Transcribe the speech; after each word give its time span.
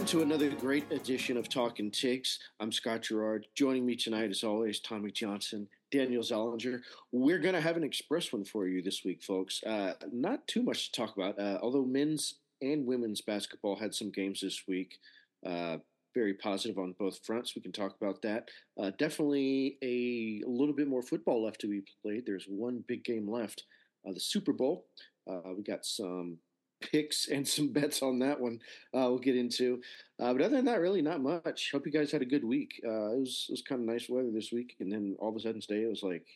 everyone, 0.00 0.06
to 0.06 0.34
another 0.34 0.56
great 0.56 0.90
edition 0.92 1.36
of 1.36 1.46
Talking 1.50 1.90
Tigs. 1.90 2.38
I'm 2.58 2.72
Scott 2.72 3.02
Gerard. 3.02 3.46
Joining 3.54 3.84
me 3.84 3.96
tonight, 3.96 4.30
as 4.30 4.42
always, 4.42 4.80
Tommy 4.80 5.10
Johnson, 5.10 5.68
Daniel 5.92 6.22
Zollinger. 6.22 6.80
We're 7.12 7.38
going 7.38 7.54
to 7.54 7.60
have 7.60 7.76
an 7.76 7.84
express 7.84 8.32
one 8.32 8.44
for 8.44 8.66
you 8.66 8.80
this 8.80 9.04
week, 9.04 9.22
folks. 9.22 9.62
Uh, 9.62 9.92
not 10.10 10.46
too 10.46 10.62
much 10.62 10.90
to 10.90 11.00
talk 11.00 11.14
about, 11.16 11.38
uh, 11.38 11.58
although 11.60 11.84
men's 11.84 12.36
and 12.62 12.86
women's 12.86 13.20
basketball 13.20 13.76
had 13.76 13.94
some 13.94 14.10
games 14.10 14.40
this 14.40 14.62
week. 14.66 14.96
Uh, 15.44 15.76
very 16.14 16.32
positive 16.32 16.78
on 16.78 16.94
both 16.98 17.18
fronts. 17.26 17.54
We 17.54 17.60
can 17.60 17.72
talk 17.72 17.94
about 18.00 18.22
that. 18.22 18.48
Uh, 18.80 18.92
definitely 18.98 19.76
a, 19.82 20.42
a, 20.46 20.48
little 20.48 20.74
bit 20.74 20.88
more 20.88 21.02
football 21.02 21.44
left 21.44 21.60
to 21.60 21.68
be 21.68 21.82
played. 22.02 22.24
There's 22.24 22.46
one 22.48 22.82
big 22.88 23.04
game 23.04 23.30
left, 23.30 23.64
uh, 24.08 24.12
the 24.12 24.20
Super 24.20 24.54
Bowl. 24.54 24.86
Uh, 25.30 25.52
we 25.54 25.62
got 25.62 25.84
some 25.84 26.38
picks 26.80 27.28
and 27.28 27.46
some 27.46 27.68
bets 27.72 28.02
on 28.02 28.18
that 28.20 28.40
one. 28.40 28.60
Uh, 28.94 29.08
we'll 29.08 29.18
get 29.18 29.36
into, 29.36 29.80
uh, 30.18 30.32
but 30.32 30.42
other 30.42 30.56
than 30.56 30.64
that, 30.66 30.80
really 30.80 31.02
not 31.02 31.20
much. 31.20 31.70
Hope 31.72 31.86
you 31.86 31.92
guys 31.92 32.12
had 32.12 32.22
a 32.22 32.26
good 32.26 32.44
week. 32.44 32.80
Uh, 32.84 33.12
it 33.12 33.20
was 33.20 33.46
it 33.48 33.52
was 33.52 33.62
kind 33.62 33.80
of 33.80 33.86
nice 33.86 34.08
weather 34.08 34.30
this 34.32 34.52
week, 34.52 34.76
and 34.80 34.92
then 34.92 35.16
all 35.18 35.30
of 35.30 35.36
a 35.36 35.40
sudden 35.40 35.60
today 35.60 35.82
it 35.82 35.90
was 35.90 36.02
like 36.02 36.26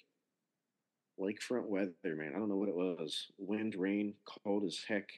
lakefront 1.20 1.66
weather, 1.66 1.92
man. 2.04 2.32
I 2.34 2.38
don't 2.38 2.48
know 2.48 2.56
what 2.56 2.68
it 2.68 2.76
was. 2.76 3.30
Wind, 3.38 3.74
rain, 3.76 4.14
cold 4.24 4.64
as 4.64 4.80
heck. 4.86 5.08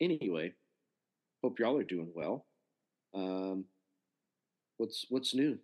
Anyway, 0.00 0.54
hope 1.42 1.58
y'all 1.58 1.76
are 1.76 1.84
doing 1.84 2.10
well. 2.14 2.46
Um, 3.14 3.64
what's 4.76 5.06
what's 5.08 5.34
new? 5.34 5.58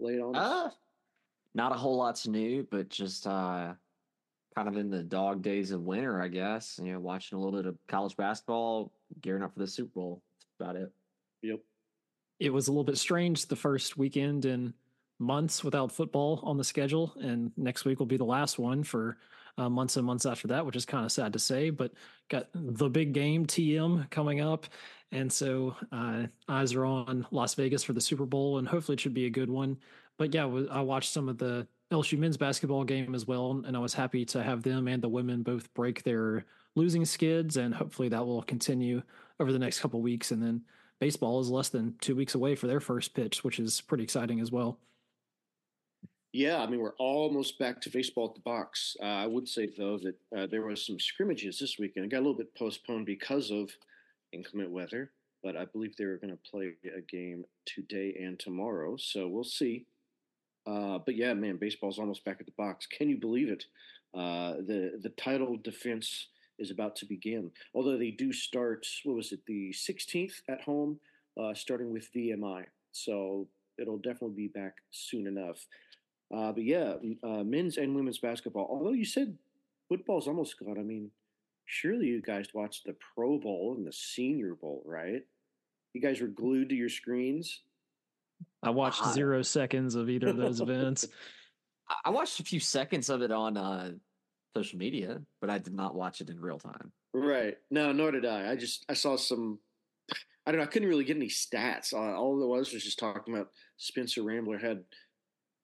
Lay 0.00 0.14
it 0.14 0.20
on. 0.20 0.36
Uh, 0.36 0.70
not 1.54 1.72
a 1.72 1.76
whole 1.76 1.96
lot's 1.96 2.26
new, 2.26 2.66
but 2.70 2.88
just 2.88 3.26
uh 3.26 3.72
kind 4.56 4.68
of 4.68 4.76
in 4.76 4.90
the 4.90 5.02
dog 5.02 5.42
days 5.42 5.70
of 5.70 5.82
winter, 5.82 6.20
I 6.22 6.28
guess. 6.28 6.80
You 6.82 6.94
know, 6.94 7.00
watching 7.00 7.36
a 7.36 7.40
little 7.40 7.60
bit 7.60 7.68
of 7.68 7.76
college 7.88 8.16
basketball, 8.16 8.92
gearing 9.20 9.42
up 9.42 9.52
for 9.52 9.60
the 9.60 9.66
Super 9.66 9.90
Bowl. 9.94 10.22
That's 10.40 10.70
about 10.70 10.82
it. 10.82 10.90
Yep. 11.42 11.60
It 12.40 12.52
was 12.52 12.68
a 12.68 12.70
little 12.70 12.84
bit 12.84 12.98
strange 12.98 13.46
the 13.46 13.56
first 13.56 13.96
weekend 13.96 14.44
in 14.46 14.72
months 15.18 15.62
without 15.62 15.92
football 15.92 16.40
on 16.42 16.56
the 16.56 16.64
schedule, 16.64 17.14
and 17.20 17.52
next 17.56 17.84
week 17.84 17.98
will 17.98 18.06
be 18.06 18.16
the 18.16 18.24
last 18.24 18.58
one 18.58 18.82
for 18.82 19.18
uh, 19.58 19.68
months 19.68 19.96
and 19.96 20.06
months 20.06 20.26
after 20.26 20.48
that, 20.48 20.64
which 20.64 20.76
is 20.76 20.84
kind 20.84 21.04
of 21.04 21.12
sad 21.12 21.32
to 21.34 21.38
say. 21.38 21.70
But 21.70 21.92
got 22.28 22.48
the 22.54 22.88
big 22.88 23.12
game 23.12 23.46
TM 23.46 24.10
coming 24.10 24.40
up, 24.40 24.66
and 25.12 25.30
so 25.30 25.76
uh, 25.92 26.24
eyes 26.48 26.74
are 26.74 26.84
on 26.86 27.26
Las 27.30 27.54
Vegas 27.54 27.82
for 27.82 27.92
the 27.92 28.00
Super 28.00 28.26
Bowl, 28.26 28.58
and 28.58 28.66
hopefully 28.66 28.94
it 28.94 29.00
should 29.00 29.14
be 29.14 29.26
a 29.26 29.30
good 29.30 29.50
one. 29.50 29.76
But 30.18 30.34
yeah, 30.34 30.44
I 30.70 30.80
watched 30.80 31.12
some 31.12 31.28
of 31.28 31.36
the 31.36 31.66
LSU 31.92 32.18
men's 32.18 32.36
basketball 32.36 32.84
game 32.84 33.14
as 33.14 33.26
well, 33.26 33.62
and 33.64 33.76
I 33.76 33.80
was 33.80 33.94
happy 33.94 34.24
to 34.26 34.42
have 34.42 34.62
them 34.62 34.88
and 34.88 35.02
the 35.02 35.08
women 35.08 35.42
both 35.42 35.72
break 35.74 36.02
their 36.02 36.44
losing 36.74 37.04
skids, 37.04 37.56
and 37.56 37.74
hopefully 37.74 38.08
that 38.08 38.26
will 38.26 38.42
continue 38.42 39.02
over 39.38 39.52
the 39.52 39.58
next 39.58 39.80
couple 39.80 40.02
weeks. 40.02 40.32
And 40.32 40.42
then 40.42 40.62
baseball 41.00 41.40
is 41.40 41.48
less 41.48 41.68
than 41.68 41.94
two 42.00 42.16
weeks 42.16 42.34
away 42.34 42.56
for 42.56 42.66
their 42.66 42.80
first 42.80 43.14
pitch, 43.14 43.44
which 43.44 43.60
is 43.60 43.80
pretty 43.80 44.02
exciting 44.02 44.40
as 44.40 44.50
well. 44.50 44.78
Yeah, 46.32 46.60
I 46.62 46.66
mean 46.66 46.80
we're 46.80 46.96
almost 46.98 47.58
back 47.58 47.80
to 47.82 47.90
baseball 47.90 48.28
at 48.28 48.34
the 48.34 48.40
box. 48.40 48.94
Uh, 49.00 49.06
I 49.06 49.26
would 49.26 49.48
say 49.48 49.70
though 49.78 49.98
that 49.98 50.16
uh, 50.36 50.46
there 50.46 50.66
was 50.66 50.84
some 50.84 50.98
scrimmages 50.98 51.58
this 51.58 51.78
weekend. 51.78 52.04
It 52.04 52.10
got 52.10 52.18
a 52.18 52.26
little 52.26 52.34
bit 52.34 52.54
postponed 52.54 53.06
because 53.06 53.50
of 53.50 53.70
inclement 54.32 54.70
weather, 54.70 55.12
but 55.42 55.56
I 55.56 55.64
believe 55.64 55.96
they 55.96 56.04
were 56.04 56.18
going 56.18 56.36
to 56.36 56.50
play 56.50 56.72
a 56.94 57.00
game 57.00 57.44
today 57.64 58.18
and 58.20 58.38
tomorrow. 58.38 58.96
So 58.98 59.28
we'll 59.28 59.44
see. 59.44 59.86
Uh, 60.66 60.98
but 60.98 61.16
yeah, 61.16 61.32
man, 61.34 61.56
baseball's 61.56 61.98
almost 61.98 62.24
back 62.24 62.38
at 62.40 62.46
the 62.46 62.52
box. 62.52 62.86
Can 62.86 63.08
you 63.08 63.16
believe 63.16 63.48
it? 63.48 63.64
Uh, 64.14 64.54
the 64.66 64.98
the 65.02 65.12
title 65.16 65.56
defense 65.56 66.28
is 66.58 66.70
about 66.70 66.96
to 66.96 67.06
begin. 67.06 67.50
Although 67.74 67.98
they 67.98 68.10
do 68.10 68.32
start, 68.32 68.86
what 69.04 69.16
was 69.16 69.32
it, 69.32 69.40
the 69.46 69.72
16th 69.72 70.40
at 70.48 70.62
home, 70.62 70.98
uh, 71.38 71.52
starting 71.52 71.92
with 71.92 72.12
VMI. 72.14 72.64
So 72.92 73.46
it'll 73.78 73.98
definitely 73.98 74.36
be 74.36 74.48
back 74.48 74.76
soon 74.90 75.26
enough. 75.26 75.66
Uh, 76.34 76.52
but 76.52 76.64
yeah, 76.64 76.94
uh, 77.22 77.44
men's 77.44 77.76
and 77.76 77.94
women's 77.94 78.18
basketball. 78.18 78.66
Although 78.70 78.92
you 78.92 79.04
said 79.04 79.36
football's 79.88 80.28
almost 80.28 80.58
gone. 80.58 80.78
I 80.78 80.82
mean, 80.82 81.10
surely 81.66 82.06
you 82.06 82.22
guys 82.22 82.48
watched 82.54 82.86
the 82.86 82.96
Pro 83.14 83.38
Bowl 83.38 83.74
and 83.76 83.86
the 83.86 83.92
Senior 83.92 84.54
Bowl, 84.54 84.82
right? 84.84 85.24
You 85.92 86.00
guys 86.00 86.20
were 86.20 86.26
glued 86.26 86.68
to 86.70 86.74
your 86.74 86.88
screens. 86.88 87.60
I 88.62 88.70
watched 88.70 89.06
zero 89.12 89.42
seconds 89.42 89.94
of 89.94 90.10
either 90.10 90.28
of 90.28 90.36
those 90.36 90.60
events. 90.60 91.06
I 92.04 92.10
watched 92.10 92.40
a 92.40 92.44
few 92.44 92.58
seconds 92.58 93.08
of 93.10 93.22
it 93.22 93.30
on 93.30 93.56
uh, 93.56 93.92
social 94.56 94.78
media, 94.78 95.20
but 95.40 95.50
I 95.50 95.58
did 95.58 95.74
not 95.74 95.94
watch 95.94 96.20
it 96.20 96.30
in 96.30 96.40
real 96.40 96.58
time. 96.58 96.92
Right. 97.14 97.56
No, 97.70 97.92
nor 97.92 98.10
did 98.10 98.26
I. 98.26 98.50
I 98.50 98.56
just 98.56 98.84
I 98.88 98.94
saw 98.94 99.16
some. 99.16 99.58
I 100.46 100.52
don't 100.52 100.58
know. 100.58 100.64
I 100.64 100.70
couldn't 100.70 100.88
really 100.88 101.04
get 101.04 101.16
any 101.16 101.28
stats. 101.28 101.92
Uh, 101.92 102.16
all 102.16 102.42
it 102.42 102.46
was 102.46 102.72
was 102.72 102.84
just 102.84 102.98
talking 102.98 103.34
about 103.34 103.48
Spencer 103.78 104.22
Rattler 104.22 104.58
had, 104.58 104.84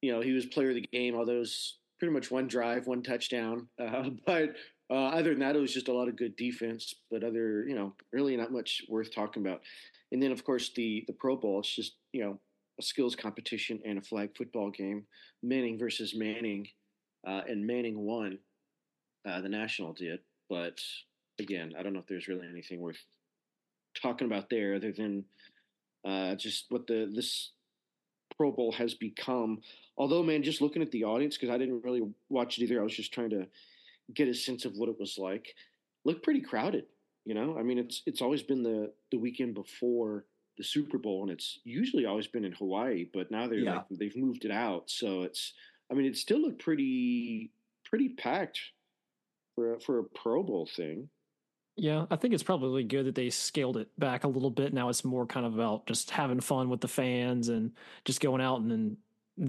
you 0.01 0.13
know, 0.13 0.21
he 0.21 0.33
was 0.33 0.47
player 0.47 0.71
of 0.71 0.75
the 0.75 0.89
game. 0.93 1.15
All 1.15 1.27
those 1.27 1.79
pretty 1.99 2.13
much 2.13 2.31
one 2.31 2.49
drive, 2.49 2.87
one 2.87 3.03
touchdown. 3.03 3.69
Uh, 3.79 4.11
but 4.27 4.55
uh, 4.91 5.09
other 5.09 5.31
than 5.31 5.41
that, 5.41 5.57
it 5.57 5.61
was 5.61 5.73
just 5.73 5.89
a 5.89 5.93
lot 5.93 6.09
of 6.09 6.17
good 6.17 6.37
defense. 6.37 6.95
But 7.11 7.25
other, 7.25 7.67
you 7.67 7.75
know, 7.75 7.95
really 8.13 8.37
not 8.37 8.53
much 8.53 8.83
worth 8.89 9.15
talking 9.15 9.45
about. 9.45 9.63
And 10.11 10.23
then 10.23 10.33
of 10.33 10.45
course 10.45 10.73
the 10.75 11.05
the 11.07 11.13
Pro 11.13 11.37
Bowl. 11.37 11.61
It's 11.61 11.75
just 11.75 11.97
you 12.13 12.23
know 12.23 12.39
a 12.79 12.83
skills 12.83 13.15
competition 13.15 13.81
and 13.85 13.99
a 13.99 14.03
flag 14.03 14.31
football 14.37 14.71
game, 14.71 15.05
Manning 15.43 15.79
versus 15.79 16.15
Manning, 16.15 16.69
uh, 17.27 17.43
and 17.49 17.67
Manning 17.67 17.99
won. 17.99 18.39
Uh, 19.25 19.41
the 19.41 19.49
national 19.49 19.93
did, 19.93 20.19
but 20.51 20.81
again, 21.39 21.75
I 21.79 21.83
don't 21.83 21.93
know 21.93 22.01
if 22.01 22.07
there's 22.07 22.27
really 22.27 22.49
anything 22.51 22.81
worth 22.81 22.99
talking 24.01 24.27
about 24.27 24.51
there 24.51 24.75
other 24.75 24.93
than 24.93 25.25
uh, 26.05 26.35
just 26.35 26.67
what 26.71 26.87
the 26.87 27.11
this 27.15 27.51
Pro 28.37 28.51
Bowl 28.51 28.73
has 28.73 28.95
become. 28.95 29.61
Although, 29.97 30.23
man, 30.23 30.43
just 30.43 30.61
looking 30.61 30.83
at 30.83 30.91
the 30.91 31.05
audience 31.05 31.37
because 31.37 31.55
I 31.55 31.59
didn't 31.59 31.85
really 31.85 32.03
watch 32.29 32.59
it 32.59 32.65
either. 32.65 32.81
I 32.81 32.85
was 32.85 32.97
just 32.97 33.13
trying 33.13 33.31
to 33.31 33.47
get 34.15 34.29
a 34.29 34.35
sense 34.35 34.65
of 34.65 34.73
what 34.77 34.89
it 34.89 34.99
was 34.99 35.19
like. 35.19 35.55
Looked 36.05 36.25
pretty 36.25 36.41
crowded, 36.41 36.87
you 37.25 37.35
know. 37.35 37.57
I 37.59 37.63
mean, 37.63 37.79
it's 37.79 38.03
it's 38.07 38.23
always 38.23 38.43
been 38.43 38.63
the 38.63 38.93
the 39.11 39.19
weekend 39.19 39.55
before 39.55 40.25
the 40.63 40.69
Super 40.69 40.97
Bowl, 40.97 41.23
and 41.23 41.31
it's 41.31 41.59
usually 41.65 42.07
always 42.07 42.29
been 42.29 42.45
in 42.45 42.53
Hawaii, 42.53 43.07
but 43.13 43.33
now 43.33 43.49
they're 43.49 43.59
yeah. 43.59 43.77
like 43.77 43.87
they've 43.91 44.17
moved 44.17 44.45
it 44.45 44.53
out, 44.53 44.89
so 44.89 45.23
it's. 45.23 45.55
I 45.91 45.95
mean, 45.95 46.07
it 46.07 46.17
still 46.17 46.41
looked 46.41 46.63
pretty 46.63 47.51
pretty 47.85 48.11
packed 48.11 48.61
for 49.55 49.75
a, 49.75 49.81
for 49.81 49.99
a 49.99 50.05
Pro 50.05 50.43
Bowl 50.43 50.67
thing. 50.67 51.09
Yeah, 51.77 52.07
I 52.11 52.17
think 52.17 52.33
it's 52.33 52.43
probably 52.43 52.85
good 52.85 53.07
that 53.07 53.15
they 53.15 53.31
scaled 53.31 53.77
it 53.77 53.89
back 53.99 54.25
a 54.25 54.29
little 54.29 54.51
bit. 54.51 54.73
Now 54.73 54.89
it's 54.89 55.05
more 55.05 55.27
kind 55.27 55.45
of 55.45 55.55
about 55.55 55.87
just 55.87 56.11
having 56.11 56.41
fun 56.41 56.69
with 56.69 56.81
the 56.81 56.89
fans 56.89 57.49
and 57.49 57.73
just 58.05 58.21
going 58.21 58.41
out 58.41 58.61
and 58.61 58.71
then 58.71 58.97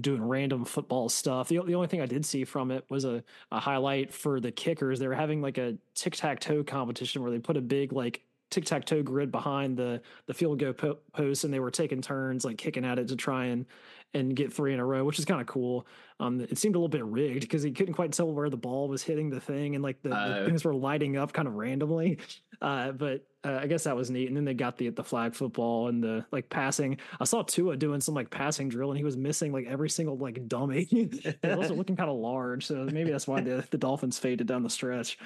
doing 0.00 0.22
random 0.22 0.64
football 0.64 1.08
stuff. 1.08 1.48
The, 1.48 1.60
the 1.62 1.74
only 1.74 1.86
thing 1.86 2.00
I 2.00 2.06
did 2.06 2.24
see 2.24 2.44
from 2.44 2.70
it 2.70 2.84
was 2.88 3.04
a, 3.04 3.22
a 3.52 3.60
highlight 3.60 4.12
for 4.12 4.40
the 4.40 4.50
kickers. 4.50 4.98
They 4.98 5.06
were 5.06 5.14
having 5.14 5.42
like 5.42 5.58
a 5.58 5.76
tic 5.94 6.16
tac 6.16 6.40
toe 6.40 6.64
competition 6.64 7.22
where 7.22 7.30
they 7.30 7.38
put 7.38 7.58
a 7.58 7.62
big 7.62 7.92
like 7.92 8.22
tic 8.50 8.64
tac 8.64 8.84
toe 8.84 9.02
grid 9.02 9.32
behind 9.32 9.76
the 9.76 10.00
the 10.26 10.34
field 10.34 10.58
goal 10.58 10.72
po- 10.72 10.98
post, 11.12 11.44
and 11.44 11.52
they 11.52 11.60
were 11.60 11.70
taking 11.70 12.00
turns 12.00 12.44
like 12.44 12.58
kicking 12.58 12.84
at 12.84 12.98
it 12.98 13.08
to 13.08 13.16
try 13.16 13.46
and 13.46 13.66
and 14.14 14.36
get 14.36 14.52
three 14.52 14.72
in 14.72 14.80
a 14.80 14.84
row, 14.84 15.04
which 15.04 15.18
is 15.18 15.24
kind 15.24 15.40
of 15.40 15.46
cool. 15.46 15.86
Um, 16.20 16.40
it 16.40 16.56
seemed 16.56 16.76
a 16.76 16.78
little 16.78 16.88
bit 16.88 17.04
rigged 17.04 17.40
because 17.40 17.64
he 17.64 17.72
couldn't 17.72 17.94
quite 17.94 18.12
tell 18.12 18.30
where 18.30 18.48
the 18.48 18.56
ball 18.56 18.88
was 18.88 19.02
hitting 19.02 19.28
the 19.28 19.40
thing, 19.40 19.74
and 19.74 19.82
like 19.82 20.00
the, 20.02 20.14
uh, 20.14 20.40
the 20.40 20.46
things 20.46 20.64
were 20.64 20.74
lighting 20.74 21.16
up 21.16 21.32
kind 21.32 21.48
of 21.48 21.54
randomly. 21.54 22.18
Uh, 22.62 22.92
but 22.92 23.26
uh, 23.44 23.58
I 23.60 23.66
guess 23.66 23.84
that 23.84 23.96
was 23.96 24.10
neat. 24.10 24.28
And 24.28 24.36
then 24.36 24.44
they 24.44 24.54
got 24.54 24.78
the 24.78 24.88
the 24.88 25.02
flag 25.04 25.34
football 25.34 25.88
and 25.88 26.02
the 26.02 26.24
like 26.30 26.48
passing. 26.48 26.98
I 27.20 27.24
saw 27.24 27.42
Tua 27.42 27.76
doing 27.76 28.00
some 28.00 28.14
like 28.14 28.30
passing 28.30 28.68
drill, 28.68 28.90
and 28.90 28.96
he 28.96 29.04
was 29.04 29.16
missing 29.16 29.52
like 29.52 29.66
every 29.66 29.90
single 29.90 30.16
like 30.16 30.46
dummy. 30.48 30.88
it 30.90 31.58
was 31.58 31.70
looking 31.72 31.96
kind 31.96 32.08
of 32.08 32.16
large, 32.16 32.64
so 32.64 32.76
maybe 32.90 33.10
that's 33.10 33.26
why 33.26 33.40
the 33.42 33.66
the 33.70 33.76
Dolphins 33.76 34.18
faded 34.18 34.46
down 34.46 34.62
the 34.62 34.70
stretch. 34.70 35.18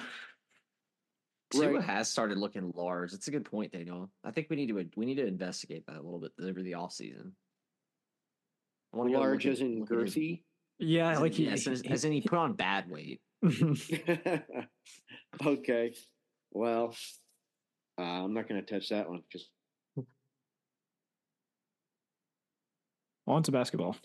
Tua 1.51 1.73
right. 1.73 1.83
has 1.83 2.09
started 2.09 2.37
looking 2.37 2.71
large. 2.75 3.13
It's 3.13 3.27
a 3.27 3.31
good 3.31 3.45
point, 3.45 3.71
Daniel. 3.71 4.09
I 4.23 4.31
think 4.31 4.47
we 4.49 4.55
need 4.55 4.67
to 4.69 4.85
we 4.95 5.05
need 5.05 5.15
to 5.15 5.25
investigate 5.25 5.85
that 5.87 5.97
a 5.97 6.01
little 6.01 6.19
bit 6.19 6.31
over 6.41 6.61
the 6.61 6.75
off 6.75 6.93
season. 6.93 7.33
Large 8.93 9.47
as 9.47 9.61
in 9.61 9.85
girthy. 9.85 10.41
Yeah, 10.79 11.11
as 11.11 11.19
like 11.19 11.33
he, 11.33 11.47
as, 11.47 11.67
in, 11.67 11.91
as 11.91 12.05
in 12.05 12.11
he 12.11 12.21
put 12.21 12.39
on 12.39 12.53
bad 12.53 12.89
weight. 12.89 13.21
okay, 15.45 15.93
well, 16.51 16.95
uh, 17.99 18.01
I'm 18.01 18.33
not 18.33 18.47
going 18.47 18.63
to 18.63 18.73
touch 18.73 18.89
that 18.89 19.09
one 19.09 19.23
Just 19.31 19.49
On 23.27 23.43
to 23.43 23.51
basketball. 23.51 23.95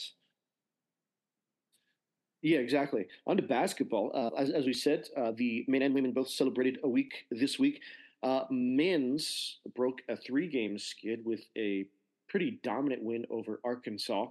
Yeah, 2.45 2.59
exactly. 2.59 3.07
On 3.27 3.39
to 3.39 3.43
basketball. 3.43 4.11
Uh, 4.13 4.29
as, 4.39 4.51
as, 4.51 4.67
we 4.67 4.75
said, 4.75 5.09
uh, 5.17 5.33
the 5.35 5.65
men 5.67 5.81
and 5.81 5.95
women 5.95 6.13
both 6.13 6.29
celebrated 6.29 6.79
a 6.85 6.89
week 6.89 7.25
this 7.31 7.59
week. 7.59 7.81
Uh, 8.23 8.45
men's 8.51 9.61
broke 9.75 10.03
a 10.11 10.17
three 10.17 10.47
game 10.47 10.79
skid 10.79 11.25
with 11.25 11.41
a 11.57 11.87
pretty 12.29 12.61
dominant 12.63 13.03
win 13.03 13.25
over 13.31 13.61
Arkansas. 13.65 14.27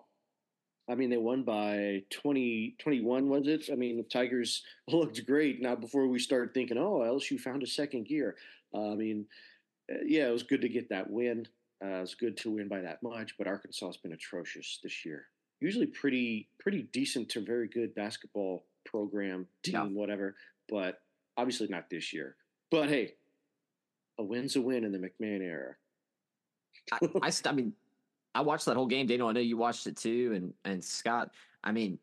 I 0.88 0.94
mean, 0.94 1.10
they 1.10 1.18
won 1.18 1.42
by 1.42 2.04
20, 2.12 2.75
21, 2.77 3.30
was 3.30 3.48
it? 3.48 3.69
I 3.71 3.75
mean, 3.75 3.98
the 3.98 4.04
Tigers 4.04 4.62
looked 4.88 5.25
great. 5.25 5.59
Now, 5.59 5.75
before 5.75 6.07
we 6.07 6.19
started 6.19 6.54
thinking, 6.54 6.77
oh, 6.77 7.00
LSU 7.00 7.39
found 7.39 7.63
a 7.63 7.68
second 7.68 8.06
gear. 8.06 8.36
Uh, 8.75 8.92
I 8.92 8.95
mean, 8.95 9.25
uh, 9.92 10.04
yeah, 10.06 10.27
it 10.27 10.33
was 10.33 10.44
good 10.44 10.62
to 10.62 10.69
get 10.69 10.88
that 10.89 11.09
win. 11.09 11.48
Uh, 11.83 12.01
it's 12.01 12.13
good 12.13 12.38
to 12.38 12.51
win 12.51 12.68
by 12.68 12.81
that 12.81 13.01
much, 13.01 13.33
but 13.39 13.48
Arkansas 13.48 13.88
has 13.88 13.98
been 13.98 14.13
atrocious 14.13 14.80
this 14.83 15.04
year. 15.04 15.25
Usually 15.63 15.86
pretty 15.86 16.50
pretty 16.60 16.83
decent 16.92 17.30
to 17.30 17.39
very 17.39 17.69
good 17.69 17.95
basketball 17.95 18.65
program, 18.86 19.48
team, 19.63 19.74
yeah. 19.75 19.83
whatever, 19.86 20.36
but 20.69 21.01
obviously 21.38 21.68
not 21.69 21.89
this 21.89 22.12
year. 22.12 22.36
But 22.69 22.89
hey, 22.89 23.13
a 24.19 24.24
win's 24.24 24.57
a 24.57 24.62
win 24.62 24.83
in 24.83 24.92
the 24.92 24.98
McMahon 24.98 25.42
era. 25.42 25.75
I, 26.92 27.00
I, 27.21 27.31
I 27.45 27.51
mean, 27.54 27.71
I 28.36 28.42
watched 28.42 28.65
that 28.65 28.75
whole 28.75 28.88
game. 28.88 29.07
Daniel, 29.07 29.30
I 29.30 29.31
know 29.31 29.39
you 29.39 29.56
watched 29.56 29.88
it 29.88 29.95
too, 29.95 30.33
and 30.36 30.54
and 30.65 30.83
Scott. 30.83 31.31
I 31.63 31.71
mean, 31.71 31.98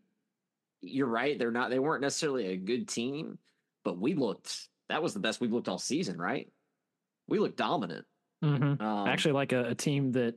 you're 0.81 1.07
right. 1.07 1.39
They're 1.39 1.51
not. 1.51 1.69
They 1.69 1.79
weren't 1.79 2.01
necessarily 2.01 2.47
a 2.47 2.57
good 2.57 2.89
team, 2.89 3.37
but 3.85 3.99
we 3.99 4.15
looked. 4.15 4.69
That 4.89 5.03
was 5.03 5.13
the 5.13 5.21
best 5.21 5.41
we've 5.41 5.53
looked 5.53 5.69
all 5.69 5.77
season, 5.77 6.19
right? 6.19 6.51
We 7.29 7.39
looked 7.39 7.59
dominant. 7.59 8.07
Mm-hmm. 8.43 8.83
Um, 8.83 9.07
Actually, 9.07 9.33
like 9.33 9.53
a, 9.53 9.67
a 9.67 9.75
team 9.75 10.13
that 10.13 10.37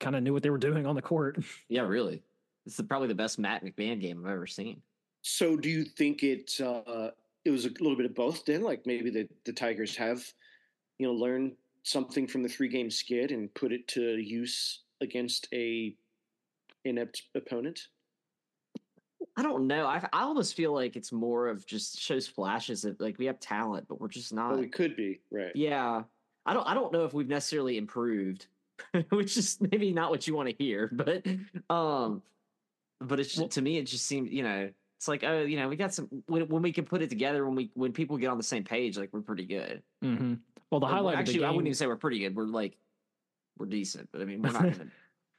kind 0.00 0.16
of 0.16 0.22
knew 0.22 0.32
what 0.32 0.42
they 0.42 0.50
were 0.50 0.58
doing 0.58 0.86
on 0.86 0.94
the 0.94 1.02
court. 1.02 1.38
Yeah, 1.68 1.82
really. 1.82 2.22
This 2.68 2.78
is 2.78 2.84
probably 2.86 3.08
the 3.08 3.14
best 3.14 3.38
Matt 3.38 3.64
McMahon 3.64 3.98
game 3.98 4.22
I've 4.22 4.30
ever 4.30 4.46
seen. 4.46 4.82
So, 5.22 5.56
do 5.56 5.70
you 5.70 5.84
think 5.84 6.22
it 6.22 6.60
uh, 6.60 7.12
it 7.46 7.50
was 7.50 7.64
a 7.64 7.70
little 7.70 7.96
bit 7.96 8.04
of 8.04 8.14
both? 8.14 8.44
Then, 8.44 8.62
like 8.62 8.84
maybe 8.84 9.08
the 9.08 9.26
the 9.46 9.54
Tigers 9.54 9.96
have, 9.96 10.22
you 10.98 11.06
know, 11.06 11.14
learned 11.14 11.52
something 11.82 12.26
from 12.26 12.42
the 12.42 12.48
three 12.48 12.68
game 12.68 12.90
skid 12.90 13.32
and 13.32 13.52
put 13.54 13.72
it 13.72 13.88
to 13.88 14.18
use 14.18 14.82
against 15.00 15.48
a 15.54 15.96
inept 16.84 17.22
opponent. 17.34 17.88
I 19.34 19.42
don't 19.42 19.66
know. 19.66 19.86
I 19.86 20.06
I 20.12 20.24
almost 20.24 20.54
feel 20.54 20.74
like 20.74 20.94
it's 20.94 21.10
more 21.10 21.48
of 21.48 21.64
just 21.64 21.98
shows 21.98 22.28
flashes 22.28 22.84
of 22.84 23.00
like 23.00 23.18
we 23.18 23.24
have 23.24 23.40
talent, 23.40 23.88
but 23.88 23.98
we're 23.98 24.08
just 24.08 24.34
not. 24.34 24.50
Well, 24.50 24.60
we 24.60 24.68
could 24.68 24.94
be 24.94 25.20
right. 25.30 25.56
Yeah, 25.56 26.02
I 26.44 26.52
don't. 26.52 26.66
I 26.66 26.74
don't 26.74 26.92
know 26.92 27.06
if 27.06 27.14
we've 27.14 27.28
necessarily 27.28 27.78
improved, 27.78 28.46
which 29.08 29.38
is 29.38 29.56
maybe 29.58 29.90
not 29.90 30.10
what 30.10 30.26
you 30.26 30.36
want 30.36 30.50
to 30.50 30.54
hear, 30.62 30.90
but 30.92 31.26
um, 31.74 32.20
but 33.00 33.20
it's 33.20 33.30
just, 33.30 33.40
well, 33.40 33.48
to 33.48 33.62
me 33.62 33.78
it 33.78 33.84
just 33.84 34.06
seems 34.06 34.30
you 34.30 34.42
know 34.42 34.70
it's 34.96 35.08
like 35.08 35.22
oh 35.24 35.42
you 35.42 35.56
know 35.56 35.68
we 35.68 35.76
got 35.76 35.94
some 35.94 36.08
when, 36.26 36.48
when 36.48 36.62
we 36.62 36.72
can 36.72 36.84
put 36.84 37.02
it 37.02 37.08
together 37.08 37.46
when 37.46 37.54
we 37.54 37.70
when 37.74 37.92
people 37.92 38.16
get 38.16 38.28
on 38.28 38.36
the 38.36 38.42
same 38.42 38.64
page 38.64 38.98
like 38.98 39.10
we're 39.12 39.20
pretty 39.20 39.44
good. 39.44 39.82
Mm-hmm. 40.04 40.34
Well, 40.70 40.80
the 40.80 40.86
highlight 40.86 41.16
actually 41.16 41.34
the 41.34 41.38
game, 41.40 41.48
I 41.48 41.50
wouldn't 41.50 41.66
even 41.66 41.76
say 41.76 41.86
we're 41.86 41.96
pretty 41.96 42.18
good. 42.18 42.34
We're 42.34 42.44
like 42.44 42.76
we're 43.58 43.66
decent, 43.66 44.08
but 44.12 44.20
I 44.20 44.24
mean 44.24 44.42
we're 44.42 44.52
not. 44.52 44.66
Even, 44.66 44.90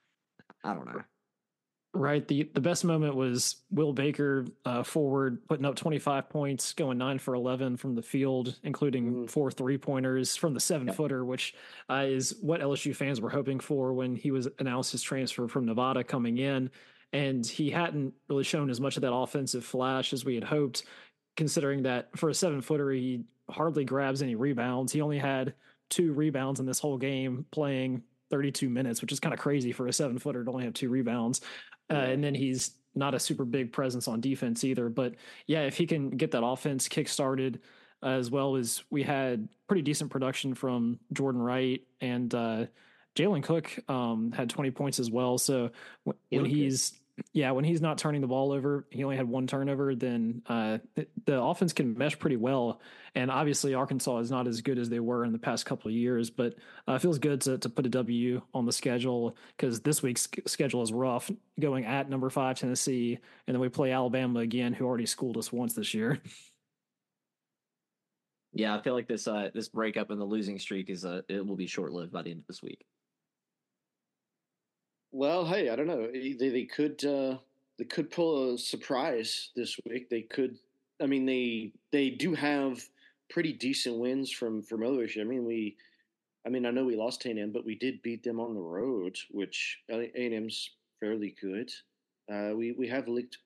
I 0.63 0.73
don't 0.73 0.85
know. 0.85 1.01
Right. 1.93 2.27
The 2.27 2.49
the 2.53 2.61
best 2.61 2.85
moment 2.85 3.15
was 3.15 3.57
Will 3.71 3.93
Baker 3.93 4.45
uh, 4.63 4.83
forward 4.83 5.45
putting 5.47 5.65
up 5.65 5.75
25 5.75 6.29
points, 6.29 6.73
going 6.73 6.99
nine 6.99 7.17
for 7.17 7.33
11 7.33 7.77
from 7.77 7.95
the 7.95 8.01
field, 8.01 8.59
including 8.63 9.11
mm-hmm. 9.11 9.25
four 9.25 9.49
three 9.49 9.77
pointers 9.77 10.35
from 10.35 10.53
the 10.53 10.59
seven 10.59 10.87
yep. 10.87 10.95
footer, 10.95 11.25
which 11.25 11.55
uh, 11.89 12.05
is 12.07 12.35
what 12.41 12.61
LSU 12.61 12.95
fans 12.95 13.19
were 13.19 13.29
hoping 13.29 13.59
for 13.59 13.91
when 13.93 14.15
he 14.15 14.29
was 14.29 14.47
announced 14.59 14.91
his 14.91 15.01
transfer 15.01 15.47
from 15.47 15.65
Nevada 15.65 16.03
coming 16.03 16.37
in. 16.37 16.69
And 17.11 17.45
he 17.45 17.69
hadn't 17.71 18.13
really 18.27 18.43
shown 18.43 18.69
as 18.69 18.79
much 18.79 18.95
of 18.95 19.01
that 19.01 19.13
offensive 19.13 19.65
flash 19.65 20.13
as 20.13 20.25
we 20.25 20.35
had 20.35 20.43
hoped, 20.43 20.83
considering 21.35 21.83
that 21.83 22.09
for 22.17 22.29
a 22.29 22.33
seven 22.33 22.61
footer, 22.61 22.91
he 22.91 23.23
hardly 23.49 23.83
grabs 23.83 24.21
any 24.21 24.35
rebounds. 24.35 24.91
He 24.91 25.01
only 25.01 25.17
had 25.17 25.53
two 25.89 26.13
rebounds 26.13 26.59
in 26.59 26.65
this 26.65 26.79
whole 26.79 26.97
game 26.97 27.45
playing 27.51 28.03
32 28.29 28.69
minutes, 28.69 29.01
which 29.01 29.11
is 29.11 29.19
kind 29.19 29.33
of 29.33 29.39
crazy 29.39 29.71
for 29.71 29.87
a 29.87 29.93
seven 29.93 30.19
footer 30.19 30.43
to 30.43 30.51
only 30.51 30.65
have 30.65 30.73
two 30.73 30.89
rebounds. 30.89 31.41
Uh, 31.91 31.95
and 31.95 32.23
then 32.23 32.35
he's 32.35 32.75
not 32.95 33.15
a 33.15 33.19
super 33.19 33.45
big 33.45 33.73
presence 33.73 34.07
on 34.07 34.21
defense 34.21 34.63
either. 34.63 34.89
But 34.89 35.15
yeah, 35.47 35.61
if 35.61 35.75
he 35.75 35.87
can 35.87 36.11
get 36.11 36.31
that 36.31 36.43
offense 36.43 36.87
kick 36.87 37.07
started, 37.07 37.61
uh, 38.03 38.09
as 38.09 38.31
well 38.31 38.55
as 38.55 38.83
we 38.89 39.03
had 39.03 39.47
pretty 39.67 39.81
decent 39.81 40.09
production 40.11 40.53
from 40.53 40.99
Jordan 41.11 41.41
Wright 41.41 41.81
and 42.01 42.33
uh, 42.33 42.65
Jalen 43.15 43.43
Cook 43.43 43.77
um, 43.89 44.31
had 44.31 44.49
20 44.49 44.71
points 44.71 44.99
as 44.99 45.11
well. 45.11 45.37
So 45.37 45.71
when 46.29 46.45
he's 46.45 46.98
yeah, 47.33 47.51
when 47.51 47.63
he's 47.63 47.81
not 47.81 47.97
turning 47.97 48.21
the 48.21 48.27
ball 48.27 48.51
over, 48.51 48.85
he 48.89 49.03
only 49.03 49.17
had 49.17 49.27
one 49.27 49.47
turnover. 49.47 49.95
Then 49.95 50.41
uh, 50.47 50.79
the 51.25 51.41
offense 51.41 51.73
can 51.73 51.97
mesh 51.97 52.17
pretty 52.17 52.37
well. 52.37 52.81
And 53.15 53.31
obviously, 53.31 53.73
Arkansas 53.73 54.17
is 54.19 54.31
not 54.31 54.47
as 54.47 54.61
good 54.61 54.77
as 54.77 54.89
they 54.89 54.99
were 54.99 55.25
in 55.25 55.31
the 55.31 55.39
past 55.39 55.65
couple 55.65 55.89
of 55.89 55.95
years, 55.95 56.29
but 56.29 56.55
uh, 56.87 56.93
it 56.93 57.01
feels 57.01 57.19
good 57.19 57.41
to, 57.41 57.57
to 57.57 57.69
put 57.69 57.85
a 57.85 57.89
W 57.89 58.41
on 58.53 58.65
the 58.65 58.71
schedule 58.71 59.35
because 59.55 59.81
this 59.81 60.01
week's 60.01 60.27
schedule 60.45 60.81
is 60.81 60.91
rough. 60.91 61.29
Going 61.59 61.85
at 61.85 62.09
number 62.09 62.29
five 62.29 62.57
Tennessee, 62.57 63.19
and 63.47 63.55
then 63.55 63.61
we 63.61 63.69
play 63.69 63.91
Alabama 63.91 64.39
again, 64.39 64.73
who 64.73 64.85
already 64.85 65.05
schooled 65.05 65.37
us 65.37 65.51
once 65.51 65.73
this 65.73 65.93
year. 65.93 66.19
Yeah, 68.51 68.75
I 68.75 68.81
feel 68.81 68.93
like 68.93 69.07
this 69.07 69.27
uh, 69.27 69.49
this 69.53 69.69
breakup 69.69 70.09
in 70.09 70.17
the 70.17 70.25
losing 70.25 70.57
streak 70.57 70.89
is 70.89 71.05
uh, 71.05 71.21
it 71.29 71.45
will 71.45 71.55
be 71.55 71.67
short 71.67 71.91
lived 71.91 72.11
by 72.11 72.23
the 72.23 72.31
end 72.31 72.39
of 72.39 72.47
this 72.47 72.63
week. 72.63 72.83
Well, 75.11 75.45
hey, 75.45 75.69
I 75.69 75.75
don't 75.75 75.87
know. 75.87 76.07
They 76.11 76.33
they 76.33 76.65
could 76.65 77.03
uh, 77.03 77.37
they 77.77 77.85
could 77.85 78.11
pull 78.11 78.53
a 78.53 78.57
surprise 78.57 79.49
this 79.55 79.77
week. 79.89 80.09
They 80.09 80.21
could. 80.21 80.57
I 81.01 81.05
mean, 81.05 81.25
they 81.25 81.71
they 81.91 82.09
do 82.09 82.33
have 82.33 82.83
pretty 83.29 83.53
decent 83.53 83.97
wins 83.97 84.31
from 84.31 84.61
from 84.61 84.83
other 84.83 85.07
I 85.19 85.23
mean, 85.23 85.45
we. 85.45 85.75
I 86.45 86.49
mean, 86.49 86.65
I 86.65 86.71
know 86.71 86.85
we 86.85 86.95
lost 86.95 87.25
A 87.25 87.31
and 87.31 87.39
M, 87.39 87.51
but 87.51 87.65
we 87.65 87.75
did 87.75 88.01
beat 88.01 88.23
them 88.23 88.39
on 88.39 88.53
the 88.53 88.61
road, 88.61 89.17
which 89.29 89.79
A 89.91 90.09
and 90.15 90.33
M's 90.33 90.69
fairly 90.99 91.35
good. 91.41 91.69
Uh, 92.31 92.55
we 92.55 92.71
we 92.71 92.87
have 92.87 93.07
looked 93.07 93.37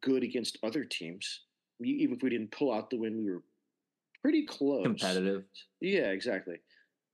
good 0.00 0.22
against 0.22 0.58
other 0.62 0.84
teams. 0.84 1.40
We, 1.80 1.88
even 1.88 2.16
if 2.16 2.22
we 2.22 2.30
didn't 2.30 2.52
pull 2.52 2.72
out 2.72 2.88
the 2.88 2.98
win, 2.98 3.18
we 3.18 3.30
were 3.30 3.42
pretty 4.22 4.46
close. 4.46 4.84
Competitive. 4.84 5.44
Yeah, 5.80 6.10
exactly. 6.10 6.56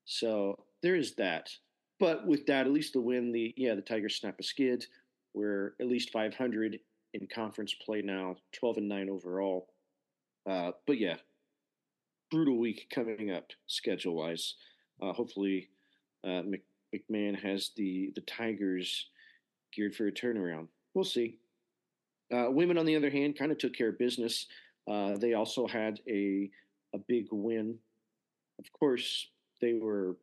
So 0.05 0.59
there 0.83 0.97
is 0.97 1.15
that. 1.15 1.49
But 2.03 2.27
with 2.27 2.47
that, 2.47 2.67
at 2.67 2.73
least 2.73 2.95
the 2.95 3.01
win, 3.01 3.31
the 3.31 3.55
yeah, 3.57 3.77
the 3.77 3.81
Tigers 3.81 4.17
snap 4.17 4.35
a 4.41 4.43
skid. 4.43 4.85
We're 5.35 5.75
at 5.81 5.87
least 5.87 6.11
500 6.11 6.81
in 7.15 7.29
conference 7.33 7.75
play 7.75 8.03
now, 8.03 8.35
12 8.55 8.79
and 8.79 8.89
nine 8.89 9.09
overall. 9.09 9.69
Uh, 10.45 10.73
but 10.85 10.99
yeah, 10.99 11.15
brutal 12.29 12.59
week 12.59 12.89
coming 12.93 13.31
up 13.31 13.51
schedule 13.69 14.17
wise. 14.17 14.57
Uh, 15.01 15.13
hopefully, 15.13 15.69
uh, 16.25 16.43
McMahon 16.93 17.41
has 17.41 17.71
the 17.77 18.11
the 18.17 18.23
Tigers 18.23 19.11
geared 19.73 19.95
for 19.95 20.09
a 20.09 20.13
turnaround. 20.13 20.67
We'll 20.95 21.05
see. 21.05 21.39
Uh, 22.35 22.47
women, 22.51 22.79
on 22.79 22.87
the 22.87 22.97
other 22.97 23.11
hand, 23.11 23.39
kind 23.39 23.53
of 23.53 23.59
took 23.59 23.75
care 23.75 23.91
of 23.91 23.99
business. 24.01 24.49
Uh, 24.91 25.17
they 25.19 25.35
also 25.35 25.69
had 25.69 26.01
a 26.09 26.51
a 26.97 26.99
big 27.07 27.29
win. 27.31 27.79
Of 28.59 28.73
course, 28.73 29.29
they 29.61 29.75
were 29.75 30.17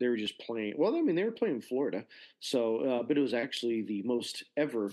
they 0.00 0.08
were 0.08 0.16
just 0.16 0.38
playing. 0.38 0.74
Well, 0.76 0.96
I 0.96 1.00
mean, 1.00 1.16
they 1.16 1.24
were 1.24 1.30
playing 1.30 1.60
Florida, 1.60 2.04
so 2.40 2.78
uh, 2.80 3.02
but 3.02 3.16
it 3.16 3.20
was 3.20 3.34
actually 3.34 3.82
the 3.82 4.02
most 4.02 4.44
ever 4.56 4.92